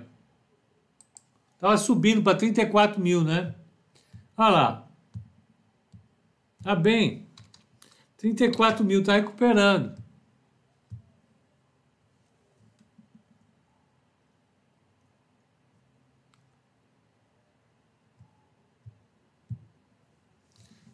Estava 1.53 1.77
subindo 1.77 2.23
para 2.23 2.37
34 2.37 2.99
mil, 2.99 3.23
né? 3.23 3.53
Olha 4.35 4.49
lá. 4.49 4.86
Tá 6.67 6.75
bem. 6.75 7.25
34 8.17 8.83
mil, 8.83 8.99
está 8.99 9.13
recuperando. 9.13 9.95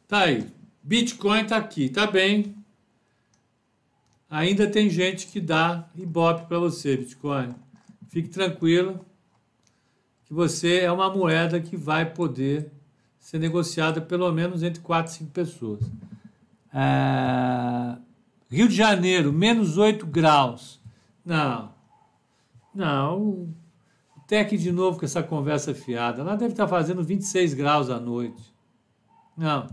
Tá 0.07 0.25
aí. 0.25 0.47
Bitcoin 0.83 1.47
tá 1.47 1.57
aqui, 1.57 1.89
tá 1.89 2.05
bem. 2.05 2.55
Ainda 4.29 4.69
tem 4.69 4.91
gente 4.91 5.25
que 5.25 5.41
dá 5.41 5.89
ibope 5.95 6.47
para 6.47 6.59
você, 6.59 6.95
Bitcoin. 6.95 7.55
Fique 8.09 8.29
tranquilo 8.29 9.03
que 10.25 10.35
você 10.35 10.81
é 10.81 10.91
uma 10.91 11.09
moeda 11.09 11.59
que 11.59 11.75
vai 11.75 12.13
poder 12.13 12.71
ser 13.23 13.39
negociada 13.39 14.01
pelo 14.01 14.29
menos 14.33 14.61
entre 14.63 14.81
4 14.81 15.11
e 15.11 15.15
5 15.15 15.31
pessoas. 15.31 15.79
É... 16.73 17.97
Rio 18.51 18.67
de 18.67 18.75
Janeiro, 18.75 19.31
menos 19.31 19.77
8 19.77 20.05
graus. 20.05 20.81
Não. 21.25 21.73
Não. 22.75 23.21
O 24.17 24.19
Tec 24.27 24.51
de 24.57 24.71
novo 24.73 24.99
com 24.99 25.05
essa 25.05 25.23
conversa 25.23 25.73
fiada. 25.73 26.21
Lá 26.21 26.35
deve 26.35 26.51
estar 26.51 26.67
fazendo 26.67 27.01
26 27.01 27.53
graus 27.53 27.89
à 27.89 27.97
noite. 27.97 28.53
Não. 29.37 29.67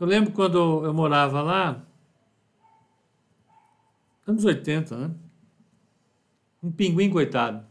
Eu 0.00 0.06
lembro 0.06 0.32
quando 0.32 0.84
eu 0.84 0.92
morava 0.92 1.40
lá, 1.40 1.80
anos 4.26 4.44
80, 4.44 4.96
né? 4.96 5.10
Um 6.60 6.72
pinguim, 6.72 7.08
coitado, 7.08 7.64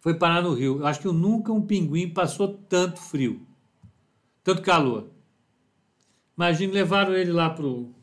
foi 0.00 0.14
parar 0.14 0.42
no 0.42 0.54
Rio. 0.54 0.80
Eu 0.80 0.86
acho 0.86 1.00
que 1.00 1.06
eu 1.06 1.12
nunca 1.12 1.52
um 1.52 1.62
pinguim 1.62 2.08
passou 2.08 2.48
tanto 2.68 3.00
frio, 3.00 3.46
tanto 4.42 4.62
calor. 4.62 5.10
Imagine, 6.36 6.72
levaram 6.72 7.14
ele 7.14 7.32
lá 7.32 7.50
pro, 7.50 7.94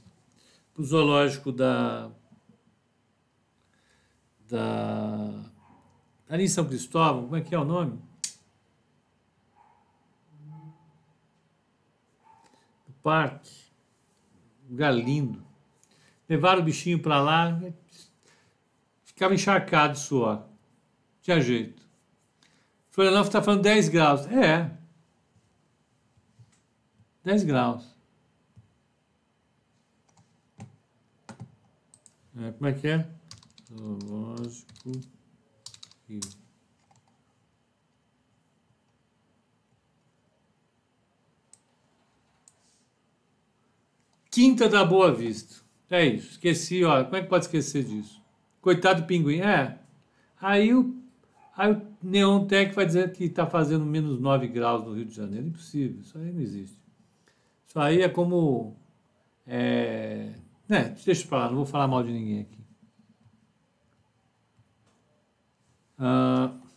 pro 0.73 0.83
zoológico 0.83 1.51
da. 1.51 2.10
da. 4.49 5.51
ali 6.29 6.43
em 6.43 6.47
São 6.47 6.65
Cristóvão, 6.65 7.23
como 7.23 7.36
é 7.36 7.41
que 7.41 7.53
é 7.53 7.60
o 7.60 7.65
nome? 7.65 7.99
parque, 13.07 13.49
lugar 14.69 14.93
lindo. 14.93 15.41
Levaram 16.27 16.60
o 16.60 16.63
bichinho 16.65 16.99
para 16.99 17.21
lá, 17.21 17.57
ficava 19.05 19.33
encharcado 19.33 19.93
de 19.93 19.99
suor. 19.99 20.43
Tinha 21.21 21.39
jeito. 21.39 21.87
Florianópolis 22.97 23.27
está 23.27 23.43
falando 23.43 23.62
10 23.62 23.89
graus. 23.89 24.25
É. 24.25 24.71
10 27.23 27.43
graus. 27.43 27.95
É, 32.39 32.51
como 32.53 32.65
é 32.67 32.73
que 32.73 32.88
é? 32.88 33.07
Zoológico 33.71 34.91
Rio. 36.10 36.21
Quinta 44.31 44.67
da 44.67 44.83
Boa 44.83 45.13
Vista. 45.13 45.63
É 45.91 46.03
isso. 46.03 46.31
Esqueci, 46.31 46.83
ó. 46.83 47.03
Como 47.03 47.15
é 47.15 47.21
que 47.21 47.29
pode 47.29 47.45
esquecer 47.45 47.83
disso? 47.83 48.19
Coitado 48.60 49.01
do 49.01 49.07
pinguim. 49.07 49.41
É. 49.41 49.77
Aí 50.41 50.73
o, 50.73 50.96
aí 51.57 51.71
o 51.73 51.81
Neon 52.01 52.45
Tech 52.45 52.73
vai 52.73 52.85
dizer 52.85 53.11
que 53.11 53.25
está 53.25 53.45
fazendo 53.45 53.83
menos 53.85 54.19
9 54.19 54.47
graus 54.47 54.85
no 54.85 54.93
Rio 54.93 55.05
de 55.05 55.15
Janeiro. 55.15 55.47
Impossível. 55.47 55.99
Isso 55.99 56.17
aí 56.17 56.31
não 56.31 56.41
existe. 56.41 56.77
Isso 57.67 57.79
aí 57.79 58.01
é 58.01 58.07
como 58.09 58.77
é, 59.47 60.33
né, 60.67 60.95
deixa 61.05 61.23
eu 61.23 61.27
falar, 61.27 61.47
não 61.49 61.57
vou 61.57 61.65
falar 61.65 61.87
mal 61.87 62.03
de 62.03 62.11
ninguém 62.11 62.41
aqui. 62.41 62.57
Uh, 65.97 66.67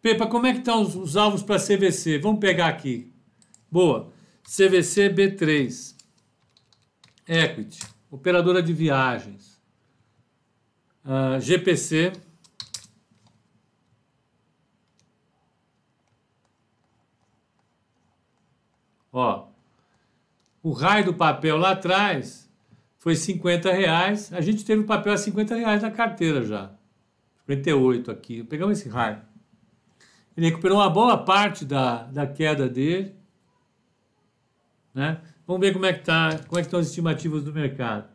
Pepa, 0.00 0.26
como 0.26 0.46
é 0.46 0.52
que 0.52 0.60
estão 0.60 0.80
os, 0.80 0.94
os 0.94 1.16
alvos 1.16 1.42
para 1.42 1.60
CVC? 1.60 2.18
Vamos 2.18 2.40
pegar 2.40 2.68
aqui. 2.68 3.12
Boa. 3.70 4.12
CVC 4.44 5.10
B3. 5.10 5.94
Equity. 7.28 7.99
Operadora 8.10 8.62
de 8.62 8.72
viagens. 8.72 9.62
Uh, 11.04 11.36
ah, 11.36 11.38
GPC. 11.38 12.12
Ó, 19.12 19.48
o 20.62 20.72
raio 20.72 21.06
do 21.06 21.14
papel 21.14 21.56
lá 21.56 21.72
atrás 21.72 22.50
foi 22.98 23.16
50 23.16 23.72
reais. 23.72 24.32
A 24.32 24.40
gente 24.40 24.64
teve 24.64 24.82
o 24.82 24.86
papel 24.86 25.12
a 25.12 25.16
50 25.16 25.54
reais 25.54 25.82
na 25.82 25.90
carteira 25.90 26.44
já. 26.44 26.70
58 27.46 28.10
aqui. 28.10 28.44
Pegamos 28.44 28.78
esse 28.78 28.88
raio. 28.88 29.22
Ele 30.36 30.48
recuperou 30.48 30.78
uma 30.78 30.90
boa 30.90 31.18
parte 31.18 31.64
da, 31.64 32.04
da 32.04 32.26
queda 32.26 32.68
dele. 32.68 33.14
Né? 34.94 35.20
Vamos 35.50 35.66
ver 35.66 35.72
como 35.72 35.84
é 35.84 35.92
que 35.92 36.04
tá, 36.04 36.38
como 36.46 36.60
é 36.60 36.62
que 36.62 36.68
estão 36.68 36.78
as 36.78 36.86
estimativas 36.86 37.42
do 37.42 37.52
mercado. 37.52 38.08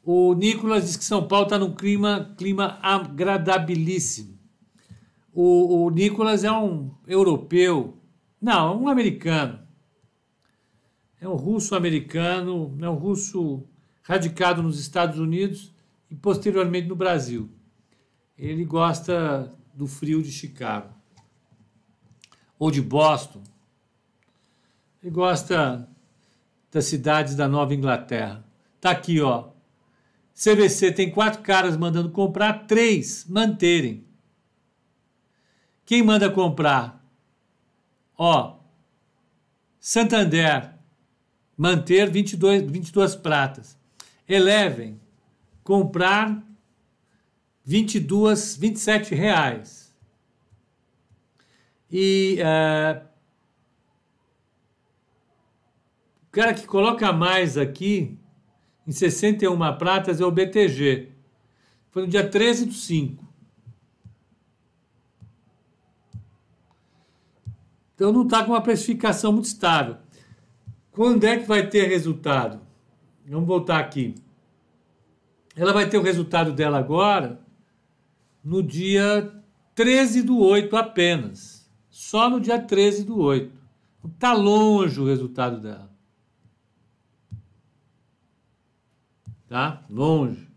O 0.00 0.32
Nicolas 0.34 0.84
diz 0.84 0.96
que 0.96 1.04
São 1.04 1.26
Paulo 1.26 1.46
está 1.46 1.58
num 1.58 1.74
clima, 1.74 2.32
clima 2.38 2.78
agradabilíssimo. 2.80 4.38
O, 5.32 5.86
o 5.86 5.90
Nicolas 5.90 6.44
é 6.44 6.52
um 6.52 6.94
europeu, 7.04 8.00
não, 8.40 8.80
um 8.80 8.86
americano. 8.86 9.58
É 11.20 11.28
um 11.28 11.34
russo-americano, 11.34 12.78
é 12.80 12.88
um 12.88 12.94
russo 12.94 13.66
radicado 14.04 14.62
nos 14.62 14.78
Estados 14.78 15.18
Unidos 15.18 15.74
e 16.08 16.14
posteriormente 16.14 16.86
no 16.86 16.94
Brasil. 16.94 17.50
Ele 18.38 18.64
gosta 18.64 19.52
do 19.74 19.88
frio 19.88 20.22
de 20.22 20.30
Chicago 20.30 21.01
ou 22.62 22.70
de 22.70 22.80
Boston. 22.80 23.42
Ele 25.02 25.10
gosta 25.10 25.88
das 26.70 26.84
cidades 26.84 27.34
da 27.34 27.48
Nova 27.48 27.74
Inglaterra. 27.74 28.44
Tá 28.80 28.92
aqui, 28.92 29.20
ó. 29.20 29.48
CVC 30.32 30.92
tem 30.92 31.10
quatro 31.10 31.42
caras 31.42 31.76
mandando 31.76 32.10
comprar, 32.10 32.68
três 32.68 33.26
manterem. 33.28 34.06
Quem 35.84 36.04
manda 36.04 36.30
comprar? 36.30 37.04
Ó, 38.16 38.60
Santander, 39.80 40.72
manter 41.56 42.08
22, 42.08 42.70
22 42.70 43.16
pratas. 43.16 43.76
Eleven, 44.28 45.00
comprar 45.64 46.40
22, 47.64 48.56
27 48.56 49.16
reais. 49.16 49.81
E 51.92 52.38
uh, 52.40 53.06
o 56.26 56.30
cara 56.30 56.54
que 56.54 56.66
coloca 56.66 57.12
mais 57.12 57.58
aqui, 57.58 58.18
em 58.86 58.92
61 58.92 59.76
pratas, 59.76 60.18
é 60.18 60.24
o 60.24 60.30
BTG. 60.30 61.10
Foi 61.90 62.02
no 62.02 62.08
dia 62.08 62.26
13 62.26 62.64
do 62.64 62.72
5. 62.72 63.22
Então 67.94 68.10
não 68.10 68.22
está 68.22 68.42
com 68.42 68.52
uma 68.52 68.62
precificação 68.62 69.30
muito 69.30 69.44
estável. 69.44 69.98
Quando 70.90 71.24
é 71.24 71.36
que 71.36 71.46
vai 71.46 71.68
ter 71.68 71.86
resultado? 71.88 72.58
Vamos 73.26 73.46
voltar 73.46 73.78
aqui. 73.78 74.14
Ela 75.54 75.74
vai 75.74 75.88
ter 75.88 75.98
o 75.98 76.02
resultado 76.02 76.52
dela 76.52 76.78
agora 76.78 77.38
no 78.42 78.62
dia 78.62 79.30
13 79.74 80.22
do 80.22 80.38
8 80.38 80.74
apenas. 80.74 81.61
Só 81.92 82.30
no 82.30 82.40
dia 82.40 82.58
13 82.58 83.04
do 83.04 83.20
8. 83.20 83.52
Está 84.14 84.32
longe 84.32 84.98
o 84.98 85.04
resultado 85.04 85.60
dela. 85.60 85.92
Tá? 89.46 89.84
Longe. 89.90 90.48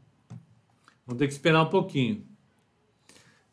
Vamos 1.06 1.20
ter 1.20 1.28
que 1.28 1.34
esperar 1.34 1.64
um 1.64 1.70
pouquinho. 1.70 2.26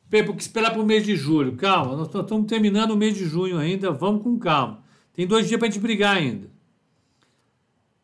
Pepe, 0.09 0.33
que 0.33 0.43
esperar 0.43 0.71
para 0.71 0.81
o 0.81 0.87
mês 0.87 1.05
de 1.05 1.17
julho? 1.17 1.57
Calma, 1.57 1.97
nós 1.97 2.07
estamos 2.07 2.47
terminando 2.47 2.93
o 2.93 2.97
mês 2.97 3.17
de 3.17 3.25
junho 3.25 3.59
ainda, 3.59 3.91
vamos 3.91 4.23
com 4.23 4.39
calma. 4.39 4.85
Tem 5.13 5.27
dois 5.27 5.49
dias 5.49 5.59
para 5.59 5.67
a 5.67 5.71
gente 5.71 5.83
brigar 5.83 6.17
ainda. 6.17 6.49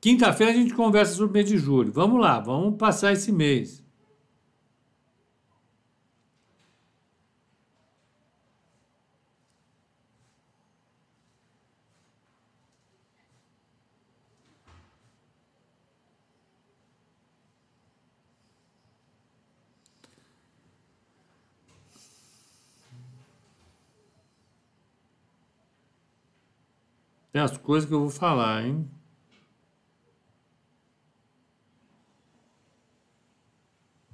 Quinta-feira 0.01 0.53
a 0.53 0.57
gente 0.57 0.75
conversa 0.75 1.13
sobre 1.13 1.31
o 1.31 1.33
mês 1.35 1.49
de 1.49 1.57
julho. 1.57 1.93
Vamos 1.93 2.21
lá, 2.21 2.41
vamos 2.41 2.77
passar 2.77 3.13
esse 3.13 3.31
mês. 3.31 3.85
Tem 27.39 27.45
as 27.45 27.57
coisas 27.57 27.89
que 27.89 27.95
eu 27.95 28.01
vou 28.01 28.11
falar, 28.11 28.67
hein? 28.67 28.91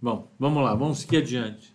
Bom, 0.03 0.31
vamos 0.39 0.63
lá, 0.63 0.75
vamos 0.75 0.99
seguir 0.99 1.23
adiante. 1.23 1.75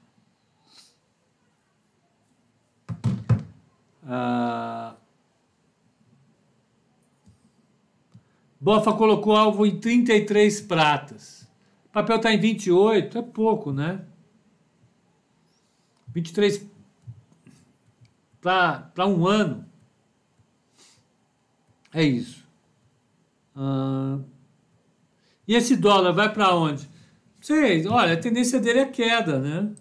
Ah, 4.05 4.95
Bofa 8.61 8.93
colocou 8.93 9.35
alvo 9.35 9.65
em 9.65 9.79
33 9.79 10.61
pratas. 10.61 11.49
O 11.85 11.89
papel 11.89 12.17
está 12.17 12.31
em 12.31 12.39
28, 12.39 13.17
é 13.17 13.21
pouco, 13.23 13.73
né? 13.73 14.05
23 16.09 16.69
para 18.39 19.07
um 19.07 19.25
ano. 19.25 19.68
É 21.93 22.03
isso. 22.03 22.45
Ah, 23.55 24.19
e 25.47 25.55
esse 25.55 25.75
dólar 25.75 26.11
vai 26.11 26.31
para 26.31 26.55
onde? 26.55 26.87
Sei, 27.41 27.85
olha, 27.87 28.13
a 28.13 28.17
tendência 28.17 28.59
dele 28.59 28.79
é 28.79 28.85
queda, 28.85 29.39
né? 29.39 29.71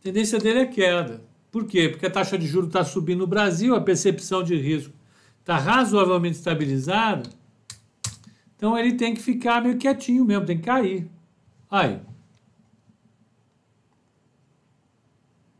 A 0.00 0.02
tendência 0.02 0.38
dele 0.38 0.60
é 0.60 0.66
queda. 0.66 1.22
Por 1.50 1.66
quê? 1.66 1.88
Porque 1.88 2.06
a 2.06 2.10
taxa 2.10 2.36
de 2.36 2.46
juros 2.46 2.68
está 2.68 2.84
subindo 2.84 3.20
no 3.20 3.26
Brasil, 3.26 3.74
a 3.74 3.80
percepção 3.80 4.42
de 4.42 4.56
risco 4.56 4.92
está 5.40 5.56
razoavelmente 5.56 6.36
estabilizada. 6.36 7.28
Então 8.56 8.76
ele 8.76 8.94
tem 8.94 9.14
que 9.14 9.22
ficar 9.22 9.62
meio 9.62 9.78
quietinho 9.78 10.24
mesmo, 10.24 10.44
tem 10.44 10.58
que 10.58 10.64
cair. 10.64 11.08
Aí. 11.70 12.00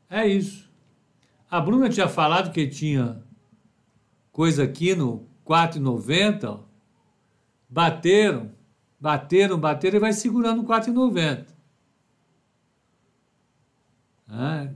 É 0.09 0.27
isso. 0.27 0.69
A 1.51 1.61
Bruna 1.61 1.89
tinha 1.89 2.09
falado 2.09 2.53
que 2.53 2.67
tinha 2.67 3.23
coisa 4.33 4.65
aqui 4.65 4.95
no 4.95 5.26
4,90. 5.47 6.61
Bateram. 7.69 8.51
Bateram, 8.99 9.59
bateram 9.59 9.97
e 9.97 10.01
vai 10.01 10.13
segurando 10.13 10.65
4,90. 10.65 11.47
Ah, 14.29 14.69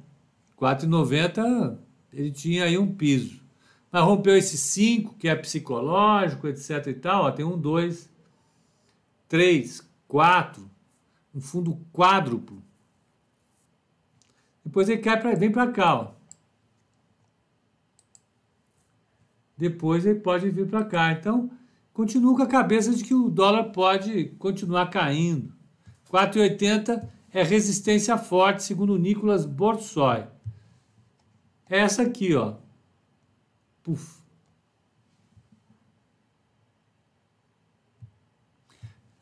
4,90 0.58 1.78
ele 2.12 2.30
tinha 2.30 2.64
aí 2.64 2.78
um 2.78 2.94
piso. 2.94 3.40
Mas 3.90 4.04
rompeu 4.04 4.36
esse 4.36 4.56
5, 4.56 5.14
que 5.14 5.28
é 5.28 5.34
psicológico, 5.34 6.46
etc 6.46 6.86
e 6.86 6.94
tal. 6.94 7.24
Ó, 7.24 7.30
tem 7.32 7.44
um, 7.44 7.58
dois, 7.58 8.08
três, 9.28 9.86
quatro. 10.06 10.70
Um 11.34 11.40
fundo 11.40 11.78
quádruplo. 11.92 12.62
Depois 14.64 14.88
ele 14.88 15.00
cai 15.00 15.18
pra, 15.20 15.34
vem 15.34 15.50
para 15.50 15.72
cá. 15.72 16.00
Ó. 16.00 16.19
Depois 19.60 20.06
ele 20.06 20.20
pode 20.20 20.48
vir 20.48 20.66
para 20.66 20.82
cá. 20.82 21.12
Então, 21.12 21.50
continuo 21.92 22.34
com 22.34 22.42
a 22.42 22.46
cabeça 22.46 22.94
de 22.94 23.04
que 23.04 23.14
o 23.14 23.28
dólar 23.28 23.64
pode 23.64 24.30
continuar 24.38 24.86
caindo. 24.86 25.52
4,80 26.10 27.06
é 27.30 27.42
resistência 27.42 28.16
forte, 28.16 28.62
segundo 28.62 28.98
Nicolas 28.98 29.44
Borsoi. 29.44 30.24
É 31.68 31.80
essa 31.80 32.02
aqui, 32.02 32.34
ó. 32.34 32.54
Puf. 33.82 34.18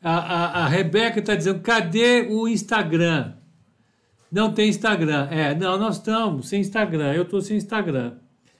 A, 0.01 0.13
a, 0.17 0.63
a 0.63 0.67
Rebeca 0.69 1.19
está 1.19 1.35
dizendo: 1.35 1.59
cadê 1.59 2.21
o 2.29 2.47
Instagram? 2.47 3.33
Não 4.31 4.53
tem 4.53 4.69
Instagram. 4.69 5.27
É, 5.29 5.53
não, 5.53 5.77
nós 5.77 5.97
estamos 5.97 6.47
sem 6.47 6.61
Instagram. 6.61 7.13
Eu 7.13 7.23
estou 7.23 7.41
sem 7.41 7.57
Instagram. 7.57 8.17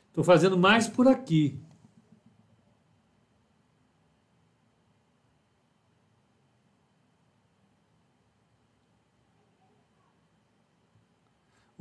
Estou 0.10 0.26
fazendo 0.26 0.58
mais 0.58 0.90
por 0.90 1.08
aqui. 1.08 1.58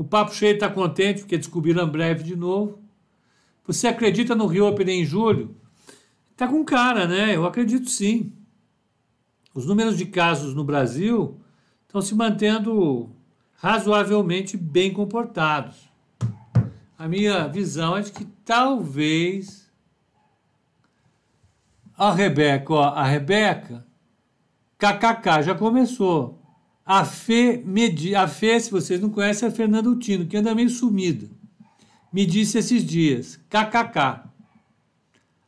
Papo 0.08 0.34
Cheio 0.34 0.54
está 0.54 0.68
contente 0.68 1.20
porque 1.20 1.38
descobriram 1.38 1.88
breve 1.88 2.24
de 2.24 2.34
novo. 2.34 2.80
Você 3.66 3.86
acredita 3.86 4.34
no 4.34 4.46
Rio 4.46 4.66
Open 4.66 4.88
em 4.88 5.04
julho? 5.04 5.54
Está 6.32 6.48
com 6.48 6.64
cara, 6.64 7.06
né? 7.06 7.36
Eu 7.36 7.44
acredito 7.44 7.90
sim. 7.90 8.32
Os 9.54 9.66
números 9.66 9.98
de 9.98 10.06
casos 10.06 10.54
no 10.54 10.64
Brasil 10.64 11.38
estão 11.86 12.00
se 12.00 12.14
mantendo 12.14 13.10
razoavelmente 13.54 14.56
bem 14.56 14.92
comportados. 14.92 15.88
A 16.96 17.08
minha 17.08 17.46
visão 17.48 17.96
é 17.96 18.02
de 18.02 18.12
que 18.12 18.24
talvez 18.44 19.68
a 21.96 22.12
Rebeca, 22.12 22.72
ó, 22.72 22.84
a 22.90 23.04
Rebeca, 23.04 23.84
KKK 24.78 25.42
já 25.42 25.54
começou. 25.54 26.37
A 26.90 27.04
Fê, 27.04 27.62
a 28.16 28.26
Fê, 28.26 28.58
se 28.58 28.70
vocês 28.70 28.98
não 28.98 29.10
conhecem, 29.10 29.46
é 29.46 29.52
a 29.52 29.54
Fernanda 29.54 29.90
Utino, 29.90 30.24
que 30.24 30.38
anda 30.38 30.54
meio 30.54 30.70
sumida. 30.70 31.28
Me 32.10 32.24
disse 32.24 32.56
esses 32.56 32.82
dias, 32.82 33.38
kkk. 33.50 34.22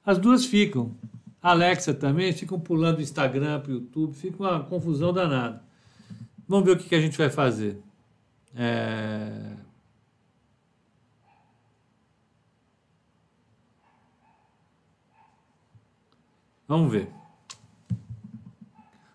As 0.05 0.19
duas 0.19 0.45
ficam. 0.45 0.95
A 1.41 1.53
Alexa 1.53 1.95
também, 1.95 2.31
ficam 2.35 2.61
pulando 2.61 2.97
do 2.97 3.03
Instagram 3.03 3.59
para 3.59 3.71
o 3.71 3.75
YouTube, 3.77 4.13
fica 4.13 4.37
uma 4.43 4.63
confusão 4.65 5.15
danada. 5.15 5.65
Vamos 6.47 6.67
ver 6.67 6.73
o 6.73 6.77
que, 6.77 6.91
que 6.91 6.95
a 6.95 7.01
gente 7.01 7.17
vai 7.17 7.31
fazer. 7.31 7.79
É... 8.55 9.57
Vamos 16.69 16.93
ver. 16.93 17.09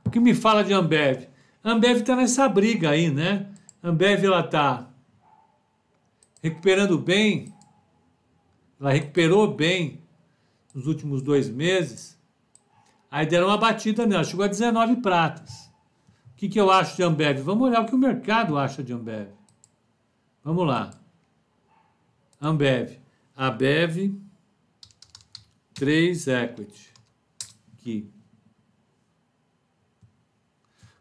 O 0.03 0.09
que 0.09 0.19
me 0.19 0.33
fala 0.33 0.63
de 0.63 0.73
Ambev? 0.73 1.34
Ambev 1.67 2.01
está 2.01 2.15
nessa 2.15 2.47
briga 2.47 2.91
aí, 2.91 3.09
né? 3.09 3.51
Ambev 3.81 4.23
ela 4.23 4.41
está 4.41 4.87
recuperando 6.43 6.95
bem, 6.99 7.51
ela 8.79 8.91
recuperou 8.91 9.51
bem 9.51 10.03
nos 10.75 10.85
últimos 10.85 11.23
dois 11.23 11.49
meses. 11.49 12.21
Aí 13.09 13.25
deram 13.25 13.47
uma 13.47 13.57
batida 13.57 14.05
nela, 14.05 14.23
chegou 14.23 14.45
a 14.45 14.47
19 14.47 14.97
pratas. 14.97 15.65
O 16.33 16.35
que, 16.35 16.47
que 16.47 16.59
eu 16.59 16.69
acho 16.69 16.97
de 16.97 17.01
Ambev? 17.01 17.41
Vamos 17.41 17.67
olhar 17.67 17.81
o 17.81 17.87
que 17.87 17.95
o 17.95 17.97
mercado 17.97 18.59
acha 18.59 18.83
de 18.83 18.93
Ambev. 18.93 19.29
Vamos 20.43 20.67
lá. 20.67 20.91
Ambev. 22.39 22.99
Abev 23.35 24.13
3 25.73 26.27
Equity. 26.27 26.93
Aqui. 27.73 28.14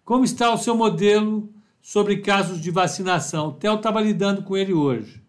Como 0.04 0.24
está 0.24 0.52
o 0.52 0.58
seu 0.58 0.76
modelo 0.76 1.52
sobre 1.80 2.18
casos 2.18 2.60
de 2.60 2.70
vacinação? 2.70 3.48
O 3.48 3.52
Theo 3.52 3.76
estava 3.76 4.00
lidando 4.00 4.42
com 4.42 4.56
ele 4.56 4.72
hoje. 4.72 5.24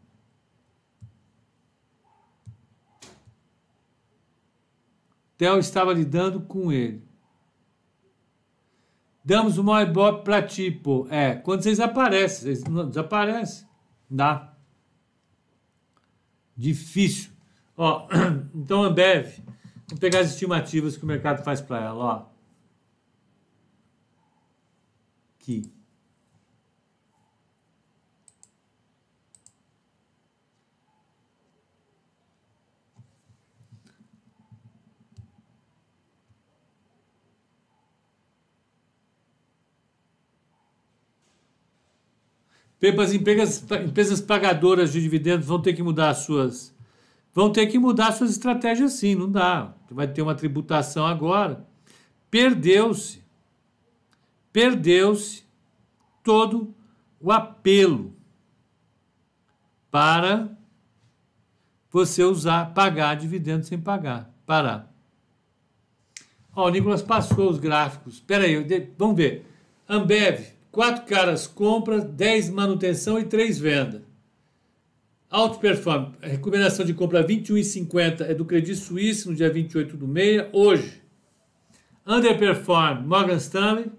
Theo 5.38 5.60
estava 5.60 5.94
lidando 5.94 6.42
com 6.42 6.72
ele. 6.72 7.04
Damos 9.24 9.58
uma 9.58 9.82
ibope 9.82 10.24
para 10.24 10.42
ti, 10.42 10.70
pô. 10.70 11.08
É, 11.10 11.36
quando 11.36 11.64
vocês 11.64 11.80
aparecem, 11.80 12.54
vocês 12.54 12.64
não 12.66 12.88
desaparecem. 12.88 13.68
Dá. 14.10 14.54
Difícil. 16.56 17.32
Ó, 17.76 18.08
então 18.54 18.84
Ambev, 18.84 19.40
vamos 19.88 20.00
pegar 20.00 20.20
as 20.20 20.32
estimativas 20.32 20.96
que 20.96 21.04
o 21.04 21.08
mercado 21.08 21.44
faz 21.44 21.60
para 21.60 21.84
ela, 21.84 22.04
ó. 22.04 22.35
Aqui. 25.46 25.72
As 43.02 43.14
empresas, 43.14 43.66
empresas 43.84 44.22
pagadoras 44.22 44.94
de 44.94 45.02
dividendos 45.02 45.48
vão 45.48 45.60
ter 45.60 45.74
que 45.74 45.82
mudar 45.82 46.10
as 46.10 46.20
suas. 46.20 46.76
Vão 47.34 47.52
ter 47.52 47.66
que 47.66 47.80
mudar 47.80 48.12
suas 48.12 48.30
estratégias 48.30 48.94
sim, 48.94 49.16
não 49.16 49.32
dá. 49.32 49.74
Vai 49.90 50.08
ter 50.08 50.22
uma 50.22 50.36
tributação 50.36 51.06
agora. 51.06 51.66
Perdeu-se 52.30 53.25
perdeu-se 54.56 55.44
todo 56.24 56.74
o 57.20 57.30
apelo 57.30 58.16
para 59.92 60.58
você 61.92 62.24
usar, 62.24 62.74
pagar 62.74 63.16
dividendos 63.16 63.68
sem 63.68 63.78
pagar, 63.78 64.34
parar. 64.46 64.96
Ó, 66.56 66.68
o 66.68 66.70
Nicolas 66.70 67.02
passou 67.02 67.50
os 67.50 67.60
gráficos. 67.60 68.14
Espera 68.14 68.46
aí, 68.46 68.56
vamos 68.98 69.18
ver. 69.18 69.46
Ambev, 69.90 70.54
quatro 70.72 71.06
caras 71.06 71.46
compra, 71.48 72.00
10 72.00 72.50
manutenção 72.52 73.20
e 73.20 73.26
3 73.26 73.60
venda. 73.60 74.06
Alto 75.30 75.60
Performance, 75.60 76.16
recomendação 76.22 76.86
de 76.86 76.94
compra 76.94 77.28
21,50 77.28 78.22
é 78.22 78.34
do 78.34 78.46
Credit 78.46 78.78
Suisse 78.78 79.28
no 79.28 79.36
dia 79.36 79.52
28 79.52 79.98
do 79.98 80.08
meia, 80.08 80.50
hoje. 80.54 81.04
Underperform, 82.08 83.06
Morgan 83.06 83.36
Stanley, 83.36 83.92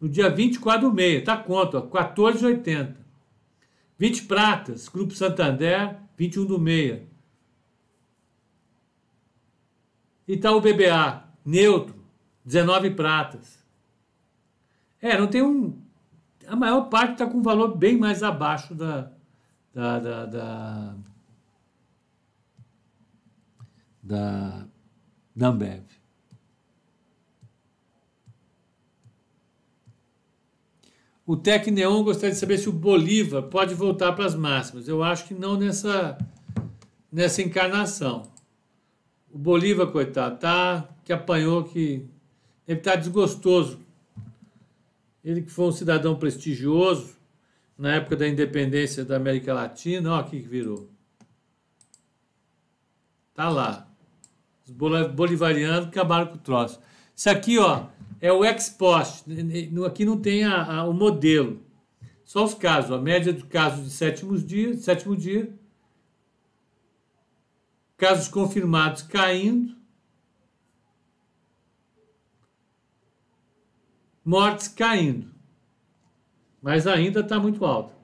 no 0.00 0.08
dia 0.08 0.30
24 0.30 0.88
do 0.88 0.94
meio, 0.94 1.22
tá 1.22 1.36
conta, 1.36 1.82
14,80. 1.82 2.96
20 3.98 4.22
pratas, 4.22 4.88
Grupo 4.88 5.14
Santander, 5.14 5.98
21 6.16 6.46
do 6.46 6.58
meia. 6.58 7.06
Itaú 10.26 10.60
BBA, 10.60 11.24
neutro, 11.44 11.94
19 12.44 12.92
pratas. 12.92 13.62
É, 15.02 15.18
não 15.18 15.26
tem 15.26 15.42
um. 15.42 15.78
A 16.46 16.56
maior 16.56 16.88
parte 16.88 17.12
está 17.12 17.26
com 17.26 17.42
valor 17.42 17.76
bem 17.76 17.98
mais 17.98 18.22
abaixo 18.22 18.74
da. 18.74 19.10
da, 19.74 19.98
da, 19.98 20.26
da, 20.26 20.94
da, 24.02 24.66
da 25.36 25.48
Ambev. 25.48 25.99
O 31.30 31.36
Tec 31.36 31.70
Neon 31.70 32.02
gostaria 32.02 32.34
de 32.34 32.40
saber 32.40 32.58
se 32.58 32.68
o 32.68 32.72
Bolívar 32.72 33.44
pode 33.44 33.72
voltar 33.72 34.10
para 34.14 34.26
as 34.26 34.34
máximas. 34.34 34.88
Eu 34.88 35.00
acho 35.00 35.26
que 35.26 35.32
não 35.32 35.56
nessa, 35.56 36.18
nessa 37.12 37.40
encarnação. 37.40 38.28
O 39.30 39.38
Bolívar, 39.38 39.86
coitado, 39.92 40.40
tá, 40.40 40.88
que 41.04 41.12
apanhou, 41.12 41.62
que 41.62 42.04
deve 42.66 42.80
estar 42.80 42.94
tá 42.94 42.96
desgostoso. 42.96 43.78
Ele 45.22 45.42
que 45.42 45.52
foi 45.52 45.66
um 45.66 45.70
cidadão 45.70 46.16
prestigioso 46.16 47.14
na 47.78 47.94
época 47.94 48.16
da 48.16 48.26
independência 48.26 49.04
da 49.04 49.14
América 49.14 49.54
Latina, 49.54 50.10
olha 50.10 50.22
aqui 50.22 50.40
que 50.40 50.48
virou. 50.48 50.90
Tá 53.34 53.48
lá. 53.48 53.88
Os 54.64 54.72
bolivarianos 54.72 55.86
acabaram 55.86 56.26
com 56.26 56.34
o 56.34 56.38
troço. 56.38 56.80
Isso 57.14 57.30
aqui, 57.30 57.56
ó, 57.56 57.86
é 58.20 58.32
o 58.32 58.44
ex 58.44 58.68
post. 58.68 59.24
Aqui 59.86 60.04
não 60.04 60.20
tem 60.20 60.44
a, 60.44 60.80
a, 60.80 60.84
o 60.84 60.92
modelo. 60.92 61.60
Só 62.24 62.44
os 62.44 62.54
casos. 62.54 62.92
A 62.92 62.98
média 62.98 63.32
de 63.32 63.44
casos 63.44 63.84
de 63.84 63.90
sétimo 63.90 64.38
dia, 64.38 64.76
sétimo 64.76 65.16
dia. 65.16 65.52
Casos 67.96 68.28
confirmados 68.28 69.02
caindo. 69.02 69.76
Mortes 74.24 74.68
caindo. 74.68 75.30
Mas 76.62 76.86
ainda 76.86 77.20
está 77.20 77.38
muito 77.38 77.64
alto. 77.64 77.94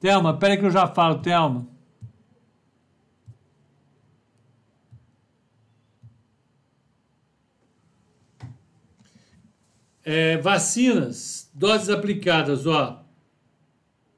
Thelma, 0.00 0.36
peraí 0.36 0.58
que 0.58 0.66
eu 0.66 0.70
já 0.70 0.86
falo, 0.86 1.20
Thelma. 1.20 1.73
É, 10.04 10.36
vacinas, 10.36 11.50
doses 11.54 11.88
aplicadas, 11.88 12.66
ó, 12.66 13.04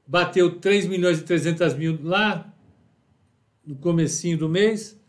bateu 0.05 0.59
3 0.59 0.85
milhões 0.85 1.19
e 1.19 1.23
300 1.23 1.73
mil 1.75 1.99
lá 2.03 2.53
no 3.65 3.75
comecinho 3.75 4.37
do 4.37 4.49
mês, 4.49 4.99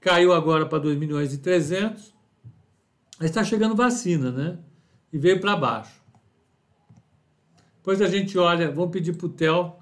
caiu 0.00 0.32
agora 0.32 0.66
para 0.66 0.78
2 0.78 0.98
milhões 0.98 1.32
e 1.32 1.38
300. 1.38 2.14
Está 3.20 3.42
chegando 3.44 3.74
vacina, 3.74 4.30
né? 4.30 4.58
E 5.12 5.18
veio 5.18 5.40
para 5.40 5.56
baixo. 5.56 6.00
Depois 7.76 8.00
a 8.02 8.08
gente 8.08 8.38
olha, 8.38 8.70
vamos 8.70 8.90
pedir 8.90 9.14
para 9.14 9.26
o 9.26 9.28
Theo 9.28 9.72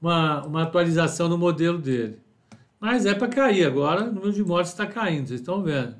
uma, 0.00 0.46
uma 0.46 0.62
atualização 0.62 1.28
no 1.28 1.38
modelo 1.38 1.78
dele. 1.78 2.18
Mas 2.78 3.06
é 3.06 3.14
para 3.14 3.28
cair 3.28 3.64
agora, 3.64 4.04
o 4.04 4.12
número 4.12 4.32
de 4.32 4.44
mortes 4.44 4.72
está 4.72 4.86
caindo, 4.86 5.28
vocês 5.28 5.40
estão 5.40 5.62
vendo. 5.62 5.96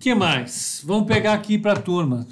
Que 0.00 0.14
mais? 0.14 0.82
Vamos 0.84 1.06
pegar 1.06 1.34
aqui 1.34 1.58
para 1.58 1.74
a 1.74 1.82
turma. 1.82 2.26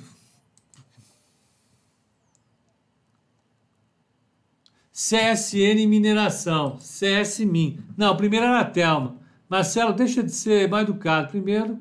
CSN 4.91 5.87
Mineração, 5.87 6.79
CSMIN. 6.79 7.79
Não, 7.97 8.17
primeiro 8.17 8.47
era 8.47 8.61
a 8.61 8.65
Thelma. 8.65 9.19
Marcelo, 9.49 9.93
deixa 9.93 10.23
de 10.23 10.33
ser 10.33 10.69
mal 10.69 10.81
educado. 10.81 11.29
Primeiro, 11.29 11.79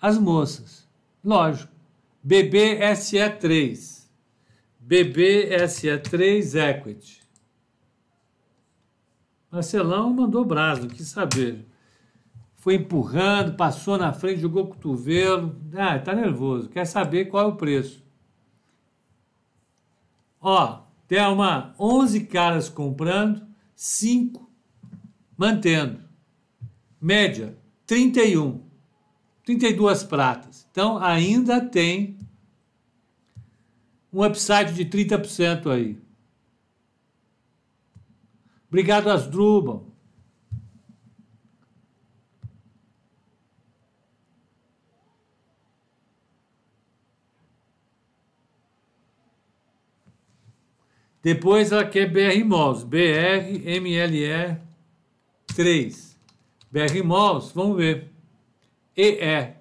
as 0.00 0.18
moças. 0.18 0.88
Lógico. 1.22 1.70
BBSE3. 2.26 4.00
BBSE3 4.82 6.70
Equity. 6.70 7.20
Marcelão 9.52 10.12
mandou 10.12 10.44
braço, 10.44 10.88
quis 10.88 11.08
saber. 11.08 11.69
Foi 12.60 12.74
empurrando, 12.74 13.56
passou 13.56 13.96
na 13.96 14.12
frente, 14.12 14.42
jogou 14.42 14.64
o 14.64 14.68
cotovelo. 14.68 15.56
Ah, 15.74 15.98
tá 15.98 16.14
nervoso. 16.14 16.68
Quer 16.68 16.84
saber 16.84 17.24
qual 17.24 17.46
é 17.46 17.48
o 17.48 17.56
preço. 17.56 18.04
Ó, 20.38 20.82
tem 21.08 21.20
uma 21.22 21.74
11 21.80 22.26
caras 22.26 22.68
comprando, 22.68 23.46
5 23.74 24.46
mantendo. 25.38 26.00
Média 27.00 27.56
31. 27.86 28.62
32 29.42 30.04
pratas. 30.04 30.68
Então 30.70 30.98
ainda 30.98 31.62
tem 31.62 32.18
um 34.12 34.22
upside 34.22 34.74
de 34.74 34.84
30% 34.84 35.70
aí. 35.72 35.98
Obrigado, 38.68 39.08
Asdrubal. 39.08 39.89
Depois 51.22 51.70
ela 51.70 51.84
quer 51.84 52.10
BR 52.10 52.44
Malls, 52.44 52.82
BR 52.82 53.80
MLE 53.80 54.58
3. 55.54 56.18
BR 56.70 57.04
Malls, 57.04 57.52
vamos 57.52 57.76
ver. 57.76 58.10
EE. 58.96 59.54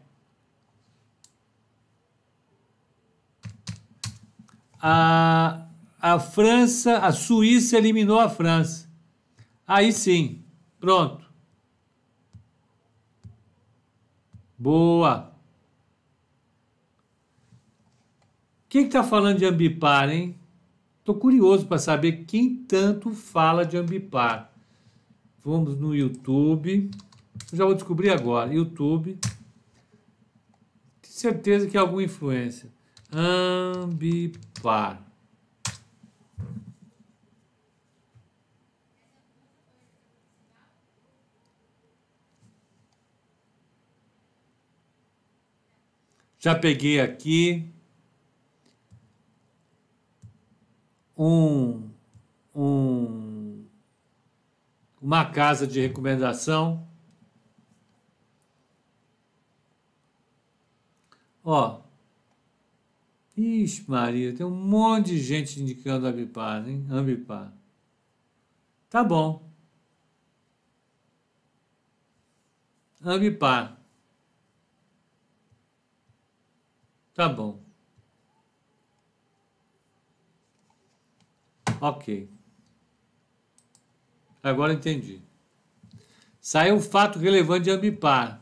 A, 4.82 5.68
a 6.02 6.20
França, 6.20 7.00
a 7.00 7.12
Suíça 7.12 7.78
eliminou 7.78 8.20
a 8.20 8.30
França. 8.30 8.90
Aí 9.68 9.92
sim, 9.92 10.42
pronto. 10.80 11.30
Boa. 14.58 15.34
Quem 18.70 18.86
está 18.86 19.04
falando 19.04 19.40
de 19.40 19.46
Ambipar, 19.46 20.10
hein? 20.10 20.39
Estou 21.10 21.20
curioso 21.20 21.66
para 21.66 21.80
saber 21.80 22.24
quem 22.26 22.56
tanto 22.56 23.10
fala 23.10 23.66
de 23.66 23.76
Ambipar. 23.76 24.54
Vamos 25.44 25.76
no 25.76 25.96
YouTube. 25.96 26.92
Já 27.52 27.66
vou 27.66 27.74
descobrir 27.74 28.12
agora. 28.12 28.54
YouTube. 28.54 29.18
Tenho 29.20 29.34
certeza 31.02 31.68
que 31.68 31.76
é 31.76 31.80
alguma 31.80 32.04
influência. 32.04 32.72
Ambipar. 33.12 35.04
Já 46.38 46.54
peguei 46.54 47.00
aqui. 47.02 47.68
Um, 51.20 51.90
um, 52.56 53.66
uma 55.02 55.26
casa 55.26 55.68
de 55.68 55.82
recomendação. 55.82 56.88
Ó. 61.44 61.82
Ixi, 63.36 63.84
Maria, 63.90 64.34
tem 64.34 64.46
um 64.46 64.50
monte 64.50 65.08
de 65.08 65.20
gente 65.20 65.62
indicando 65.62 66.08
Ambipar, 66.08 66.68
hein? 66.68 66.86
Ambipar. 66.90 67.54
Tá 68.90 69.04
bom. 69.04 69.44
Ambipar. 73.04 73.78
Tá 77.14 77.28
bom. 77.30 77.69
Ok. 81.82 82.30
Agora 84.42 84.74
entendi. 84.74 85.22
Saiu 86.40 86.76
um 86.76 86.82
fato 86.82 87.20
relevante 87.20 87.66
de 87.66 87.72
Ambipar. 87.72 88.42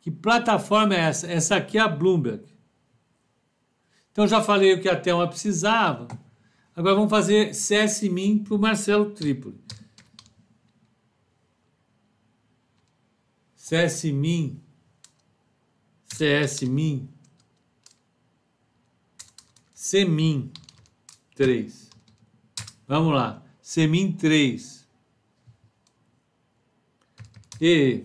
Que 0.00 0.10
plataforma 0.10 0.94
é 0.94 1.00
essa? 1.00 1.26
Essa 1.26 1.56
aqui 1.56 1.78
é 1.78 1.80
a 1.80 1.88
Bloomberg. 1.88 2.44
Então 4.12 4.26
já 4.26 4.42
falei 4.42 4.74
o 4.74 4.80
que 4.80 4.88
a 4.88 5.00
Thelma 5.00 5.28
precisava. 5.28 6.08
Agora 6.74 6.94
vamos 6.94 7.10
fazer 7.10 7.50
CSMIN 7.50 8.38
para 8.38 8.54
o 8.54 8.58
Marcelo 8.58 9.10
Tripoli. 9.10 9.60
CSMIN. 13.56 14.60
CSMIN. 16.08 17.08
CMIN 19.74 20.52
3. 21.34 21.87
Vamos 22.88 23.12
lá. 23.12 23.42
Semin 23.60 24.12
3. 24.12 24.88
E 27.60 28.04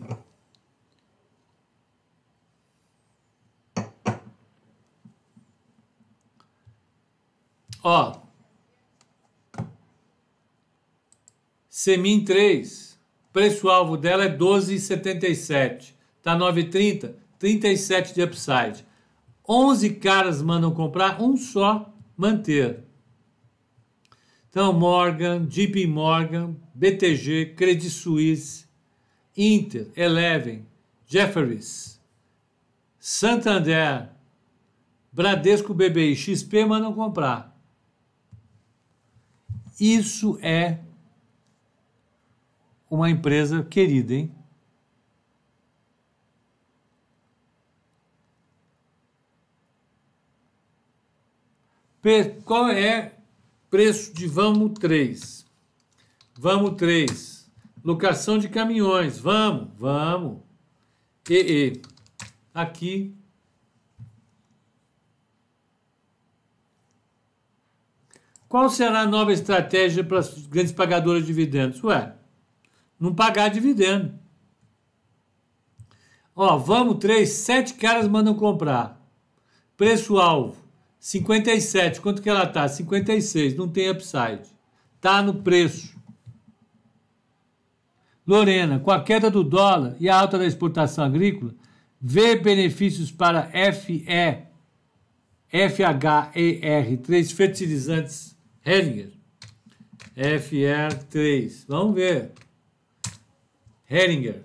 Ó. 7.82 8.22
Semin 11.70 12.24
3. 12.24 13.00
Preço-alvo 13.32 13.98
dela 13.98 14.26
é 14.26 14.38
12,77. 14.38 15.94
Tá 16.22 16.36
9,30. 16.38 17.16
37 17.40 18.14
de 18.14 18.24
upside. 18.24 18.86
11 19.48 19.96
caras 19.96 20.42
mandam 20.42 20.72
comprar, 20.72 21.22
um 21.22 21.36
só 21.36 21.94
manter. 22.16 22.84
Então, 24.54 24.72
Morgan, 24.72 25.48
JP 25.48 25.88
Morgan, 25.88 26.56
BTG, 26.76 27.56
Credit 27.56 27.90
Suisse, 27.90 28.68
Inter, 29.36 29.88
Eleven, 29.96 30.68
Jefferies, 31.08 32.00
Santander, 33.00 34.12
Bradesco 35.12 35.74
BBI, 35.74 36.16
XP 36.16 36.66
mandam 36.66 36.94
comprar. 36.94 37.60
Isso 39.80 40.38
é 40.40 40.78
uma 42.88 43.10
empresa 43.10 43.64
querida, 43.64 44.14
hein? 44.14 44.32
Qual 52.46 52.70
é 52.70 53.14
Preço 53.74 54.14
de 54.14 54.28
vamos 54.28 54.78
3. 54.78 55.48
Vamos 56.38 56.76
3. 56.78 57.52
Locação 57.84 58.38
de 58.38 58.48
caminhões. 58.48 59.18
Vamos, 59.18 59.70
vamos. 59.80 60.44
E, 61.28 61.34
e. 61.40 61.82
Aqui. 62.54 63.18
Qual 68.48 68.70
será 68.70 69.00
a 69.00 69.08
nova 69.08 69.34
estratégia 69.34 70.04
para 70.04 70.20
as 70.20 70.46
grandes 70.46 70.72
pagadoras 70.72 71.24
de 71.24 71.28
dividendos? 71.30 71.84
Ué, 71.84 72.14
não 73.00 73.16
pagar 73.16 73.50
dividendo. 73.50 74.20
Ó, 76.36 76.60
vamos 76.60 77.00
três, 77.00 77.30
sete 77.30 77.74
caras 77.74 78.08
mandam 78.08 78.36
comprar. 78.36 79.04
Preço-alvo. 79.76 80.63
57, 81.04 82.00
quanto 82.00 82.22
que 82.22 82.30
ela 82.30 82.48
tá? 82.48 82.66
56, 82.66 83.58
não 83.58 83.68
tem 83.68 83.90
upside. 83.90 84.44
Tá 85.02 85.22
no 85.22 85.34
preço. 85.34 85.94
Lorena, 88.26 88.80
com 88.80 88.90
a 88.90 89.04
queda 89.04 89.30
do 89.30 89.44
dólar 89.44 89.98
e 90.00 90.08
a 90.08 90.18
alta 90.18 90.38
da 90.38 90.46
exportação 90.46 91.04
agrícola, 91.04 91.54
vê 92.00 92.38
benefícios 92.38 93.12
para 93.12 93.52
FE, 93.74 94.06
FHER3 95.52 97.34
fertilizantes 97.36 98.38
Hellinger. 98.66 99.12
FR3. 100.16 101.66
Vamos 101.68 101.96
ver. 101.96 102.32
Heringer. 103.90 104.42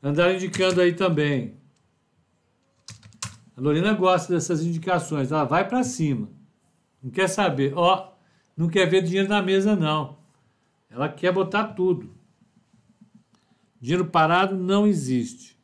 Andaram 0.00 0.36
indicando 0.36 0.80
aí 0.80 0.92
também. 0.92 1.60
Lorena 3.62 3.92
gosta 3.92 4.32
dessas 4.32 4.60
indicações. 4.64 5.30
Ela 5.30 5.44
vai 5.44 5.68
para 5.68 5.84
cima. 5.84 6.28
Não 7.00 7.12
quer 7.12 7.28
saber. 7.28 7.72
Ó, 7.76 8.12
não 8.56 8.66
quer 8.68 8.90
ver 8.90 9.04
dinheiro 9.04 9.28
na 9.28 9.40
mesa, 9.40 9.76
não. 9.76 10.18
Ela 10.90 11.08
quer 11.08 11.32
botar 11.32 11.68
tudo. 11.68 12.10
Dinheiro 13.80 14.06
parado 14.06 14.56
não 14.56 14.84
existe. 14.84 15.56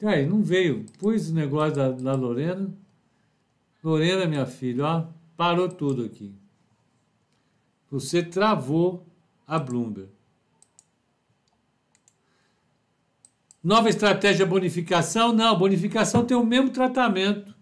E 0.00 0.06
aí, 0.06 0.24
não 0.24 0.40
veio. 0.40 0.86
Pus 1.00 1.30
o 1.30 1.34
negócio 1.34 1.74
da, 1.74 1.90
da 1.90 2.14
Lorena. 2.14 2.72
Lorena, 3.82 4.24
minha 4.24 4.46
filha, 4.46 4.84
ó, 4.84 5.06
parou 5.36 5.68
tudo 5.68 6.04
aqui. 6.04 6.32
Você 7.90 8.22
travou 8.22 9.04
a 9.44 9.58
Bloomberg. 9.58 10.13
Nova 13.64 13.88
estratégia 13.88 14.44
bonificação? 14.44 15.32
Não, 15.32 15.58
bonificação 15.58 16.26
tem 16.26 16.36
o 16.36 16.44
mesmo 16.44 16.68
tratamento 16.68 17.54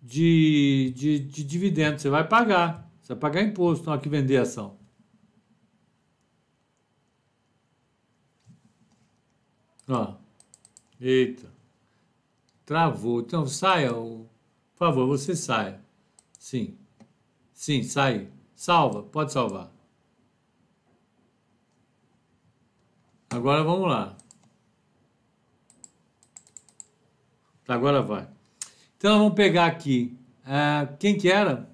de, 0.00 0.94
de, 0.96 1.18
de 1.18 1.44
dividendo. 1.44 2.00
Você 2.00 2.08
vai 2.08 2.26
pagar. 2.26 2.90
Você 3.02 3.12
vai 3.12 3.20
pagar 3.20 3.42
imposto 3.42 3.84
na 3.84 3.92
hora 3.92 4.00
que 4.00 4.08
vender 4.08 4.38
a 4.38 4.42
ação. 4.42 4.78
Ó. 9.86 10.14
Eita. 10.98 11.52
Travou. 12.64 13.20
Então 13.20 13.46
saia. 13.46 13.92
Por 13.92 14.28
favor, 14.76 15.06
você 15.06 15.36
saia. 15.36 15.78
Sim. 16.38 16.78
Sim, 17.52 17.82
sai. 17.82 18.28
Salva. 18.56 19.02
Pode 19.02 19.32
salvar. 19.32 19.70
Agora 23.32 23.64
vamos 23.64 23.88
lá. 23.88 24.14
Agora 27.66 28.02
vai. 28.02 28.28
Então 28.98 29.18
vamos 29.18 29.34
pegar 29.34 29.64
aqui. 29.66 30.14
Uh, 30.44 30.94
quem 30.98 31.16
que 31.16 31.30
era? 31.30 31.70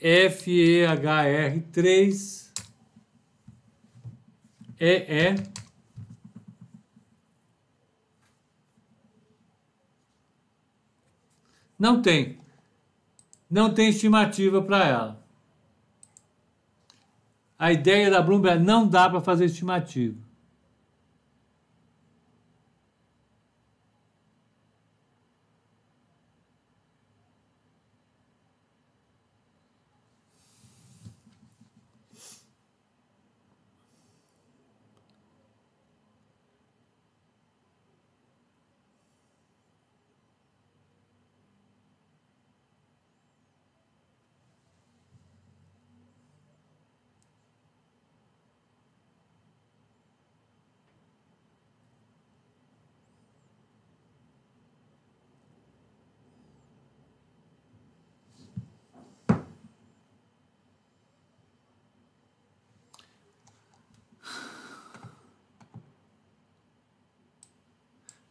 FEHR3 0.00 2.52
EE 4.78 5.34
Não 11.78 12.02
tem. 12.02 12.38
Não 13.50 13.72
tem 13.72 13.88
estimativa 13.88 14.60
para 14.62 14.86
ela. 14.86 15.19
A 17.60 17.70
ideia 17.70 18.10
da 18.10 18.22
Bloomberg 18.22 18.64
não 18.64 18.88
dá 18.88 19.06
para 19.10 19.20
fazer 19.20 19.44
estimativa. 19.44 20.16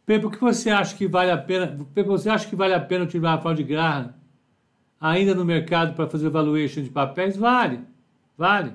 Pepe, 0.09 0.23
por 0.23 0.31
que 0.31 0.39
você 0.39 0.71
acha 0.71 0.97
que 0.97 1.07
vale 1.07 1.29
a 1.29 1.37
pena? 1.37 1.67
Pepe, 1.93 2.09
você 2.09 2.31
acha 2.31 2.49
que 2.49 2.55
vale 2.55 2.73
a 2.73 2.79
pena 2.79 3.03
utilizar 3.03 3.45
a 3.45 3.53
de 3.53 3.63
Graham 3.63 4.11
ainda 4.99 5.35
no 5.35 5.45
mercado 5.45 5.93
para 5.93 6.09
fazer 6.09 6.31
valuation 6.31 6.81
de 6.81 6.89
papéis? 6.89 7.37
Vale, 7.37 7.81
vale. 8.35 8.73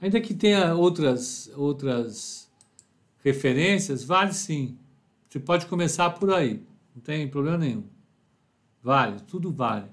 Ainda 0.00 0.20
que 0.20 0.32
tenha 0.32 0.72
outras 0.72 1.50
outras 1.56 2.48
referências, 3.24 4.04
vale 4.04 4.32
sim. 4.32 4.78
Você 5.28 5.40
pode 5.40 5.66
começar 5.66 6.10
por 6.10 6.32
aí, 6.32 6.64
não 6.94 7.02
tem 7.02 7.26
problema 7.26 7.58
nenhum. 7.58 7.84
Vale, 8.80 9.18
tudo 9.22 9.50
vale. 9.50 9.90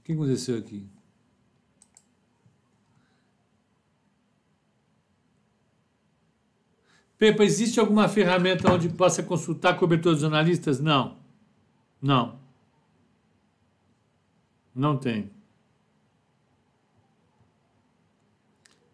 O 0.00 0.02
que 0.02 0.14
aconteceu 0.14 0.56
aqui? 0.56 0.93
Pepa, 7.24 7.42
existe 7.42 7.80
alguma 7.80 8.06
ferramenta 8.06 8.70
onde 8.70 8.86
possa 8.90 9.22
consultar 9.22 9.78
cobertura 9.78 10.14
dos 10.14 10.24
analistas? 10.24 10.78
Não. 10.78 11.16
Não. 11.98 12.38
Não 14.74 14.98
tem. 14.98 15.30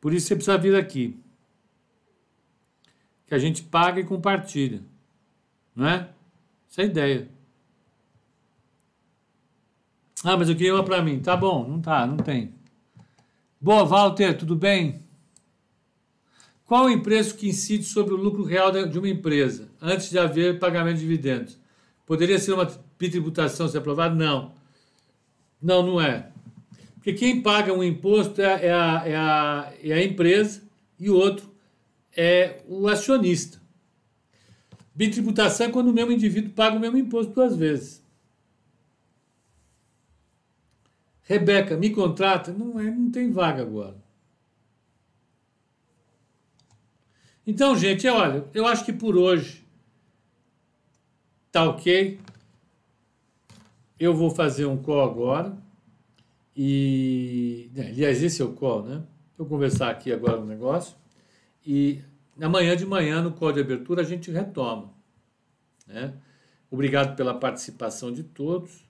Por 0.01 0.15
isso 0.15 0.29
você 0.29 0.37
precisa 0.37 0.57
vir 0.57 0.77
aqui. 0.77 1.19
Que 3.27 3.35
a 3.35 3.39
gente 3.41 3.65
paga 3.65 3.99
e 3.99 4.05
compartilha. 4.05 4.81
Não 5.75 5.89
é? 5.89 6.09
Essa 6.71 6.83
é 6.83 6.85
a 6.85 6.87
ideia. 6.87 7.29
Ah, 10.23 10.37
mas 10.37 10.49
eu 10.49 10.55
queria 10.55 10.77
uma 10.77 10.85
para 10.85 11.03
mim. 11.03 11.19
Tá 11.19 11.37
bom, 11.37 11.67
não 11.67 11.81
tá, 11.81 12.07
não 12.07 12.19
tem. 12.19 12.55
Boa, 13.61 13.85
Walter, 13.85 14.39
tudo 14.39 14.55
bem? 14.55 15.03
Qual 16.71 16.89
o 16.89 17.03
preço 17.03 17.35
que 17.35 17.49
incide 17.49 17.83
sobre 17.83 18.15
o 18.15 18.17
lucro 18.17 18.45
real 18.45 18.71
de 18.71 18.97
uma 18.97 19.09
empresa 19.09 19.69
antes 19.83 20.09
de 20.09 20.17
haver 20.17 20.61
pagamento 20.61 20.99
de 20.99 21.01
dividendos? 21.01 21.59
Poderia 22.07 22.39
ser 22.39 22.53
uma 22.53 22.65
tributação 22.65 23.67
se 23.67 23.77
aprovada? 23.77 24.15
Não. 24.15 24.55
Não, 25.61 25.85
não 25.85 26.01
é. 26.01 26.31
Porque 26.95 27.13
quem 27.13 27.43
paga 27.43 27.73
um 27.73 27.83
imposto 27.83 28.41
é, 28.41 28.67
é, 28.67 28.73
a, 28.73 29.03
é, 29.05 29.17
a, 29.17 29.73
é 29.83 29.93
a 29.95 30.05
empresa 30.05 30.63
e 30.97 31.11
o 31.11 31.17
outro 31.17 31.53
é 32.17 32.63
o 32.69 32.87
acionista. 32.87 33.61
Bitributação 34.95 35.67
é 35.67 35.71
quando 35.73 35.89
o 35.89 35.93
mesmo 35.93 36.13
indivíduo 36.13 36.53
paga 36.53 36.77
o 36.77 36.81
mesmo 36.81 36.99
imposto 36.99 37.33
duas 37.33 37.57
vezes. 37.57 38.01
Rebeca, 41.23 41.77
me 41.77 41.91
contrata? 41.91 42.53
Não, 42.53 42.79
é, 42.79 42.85
não 42.85 43.11
tem 43.11 43.33
vaga 43.33 43.61
agora. 43.61 44.00
Então, 47.51 47.77
gente, 47.77 48.07
olha, 48.07 48.45
eu 48.55 48.65
acho 48.65 48.85
que 48.85 48.93
por 48.93 49.17
hoje 49.17 49.67
tá 51.51 51.69
ok. 51.69 52.21
Eu 53.99 54.15
vou 54.15 54.31
fazer 54.31 54.67
um 54.67 54.81
call 54.81 55.03
agora. 55.03 55.59
E. 56.57 57.69
Né, 57.75 57.89
aliás, 57.89 58.23
esse 58.23 58.41
é 58.41 58.45
o 58.45 58.53
call, 58.53 58.85
né? 58.85 59.03
Vou 59.37 59.49
conversar 59.49 59.91
aqui 59.91 60.13
agora 60.13 60.39
um 60.39 60.47
negócio. 60.47 60.97
E 61.67 62.01
amanhã 62.41 62.77
de 62.77 62.87
manhã, 62.87 63.21
no 63.21 63.33
call 63.33 63.51
de 63.51 63.59
abertura, 63.59 64.03
a 64.03 64.05
gente 64.05 64.31
retoma. 64.31 64.95
Né? 65.89 66.15
Obrigado 66.71 67.17
pela 67.17 67.35
participação 67.35 68.13
de 68.13 68.23
todos. 68.23 68.89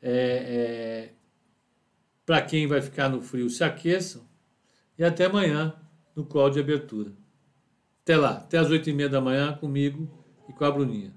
É, 0.00 0.12
é, 0.12 1.12
Para 2.24 2.42
quem 2.42 2.68
vai 2.68 2.80
ficar 2.80 3.08
no 3.08 3.20
frio, 3.20 3.50
se 3.50 3.64
aqueçam. 3.64 4.22
E 4.96 5.02
até 5.02 5.24
amanhã 5.24 5.74
no 6.14 6.24
call 6.24 6.48
de 6.48 6.60
abertura. 6.60 7.25
Até 8.06 8.16
lá, 8.16 8.36
até 8.36 8.56
as 8.58 8.70
oito 8.70 8.88
e 8.88 8.92
meia 8.92 9.08
da 9.08 9.20
manhã 9.20 9.52
comigo 9.56 10.08
e 10.48 10.52
com 10.52 10.64
a 10.64 10.70
Bruninha. 10.70 11.12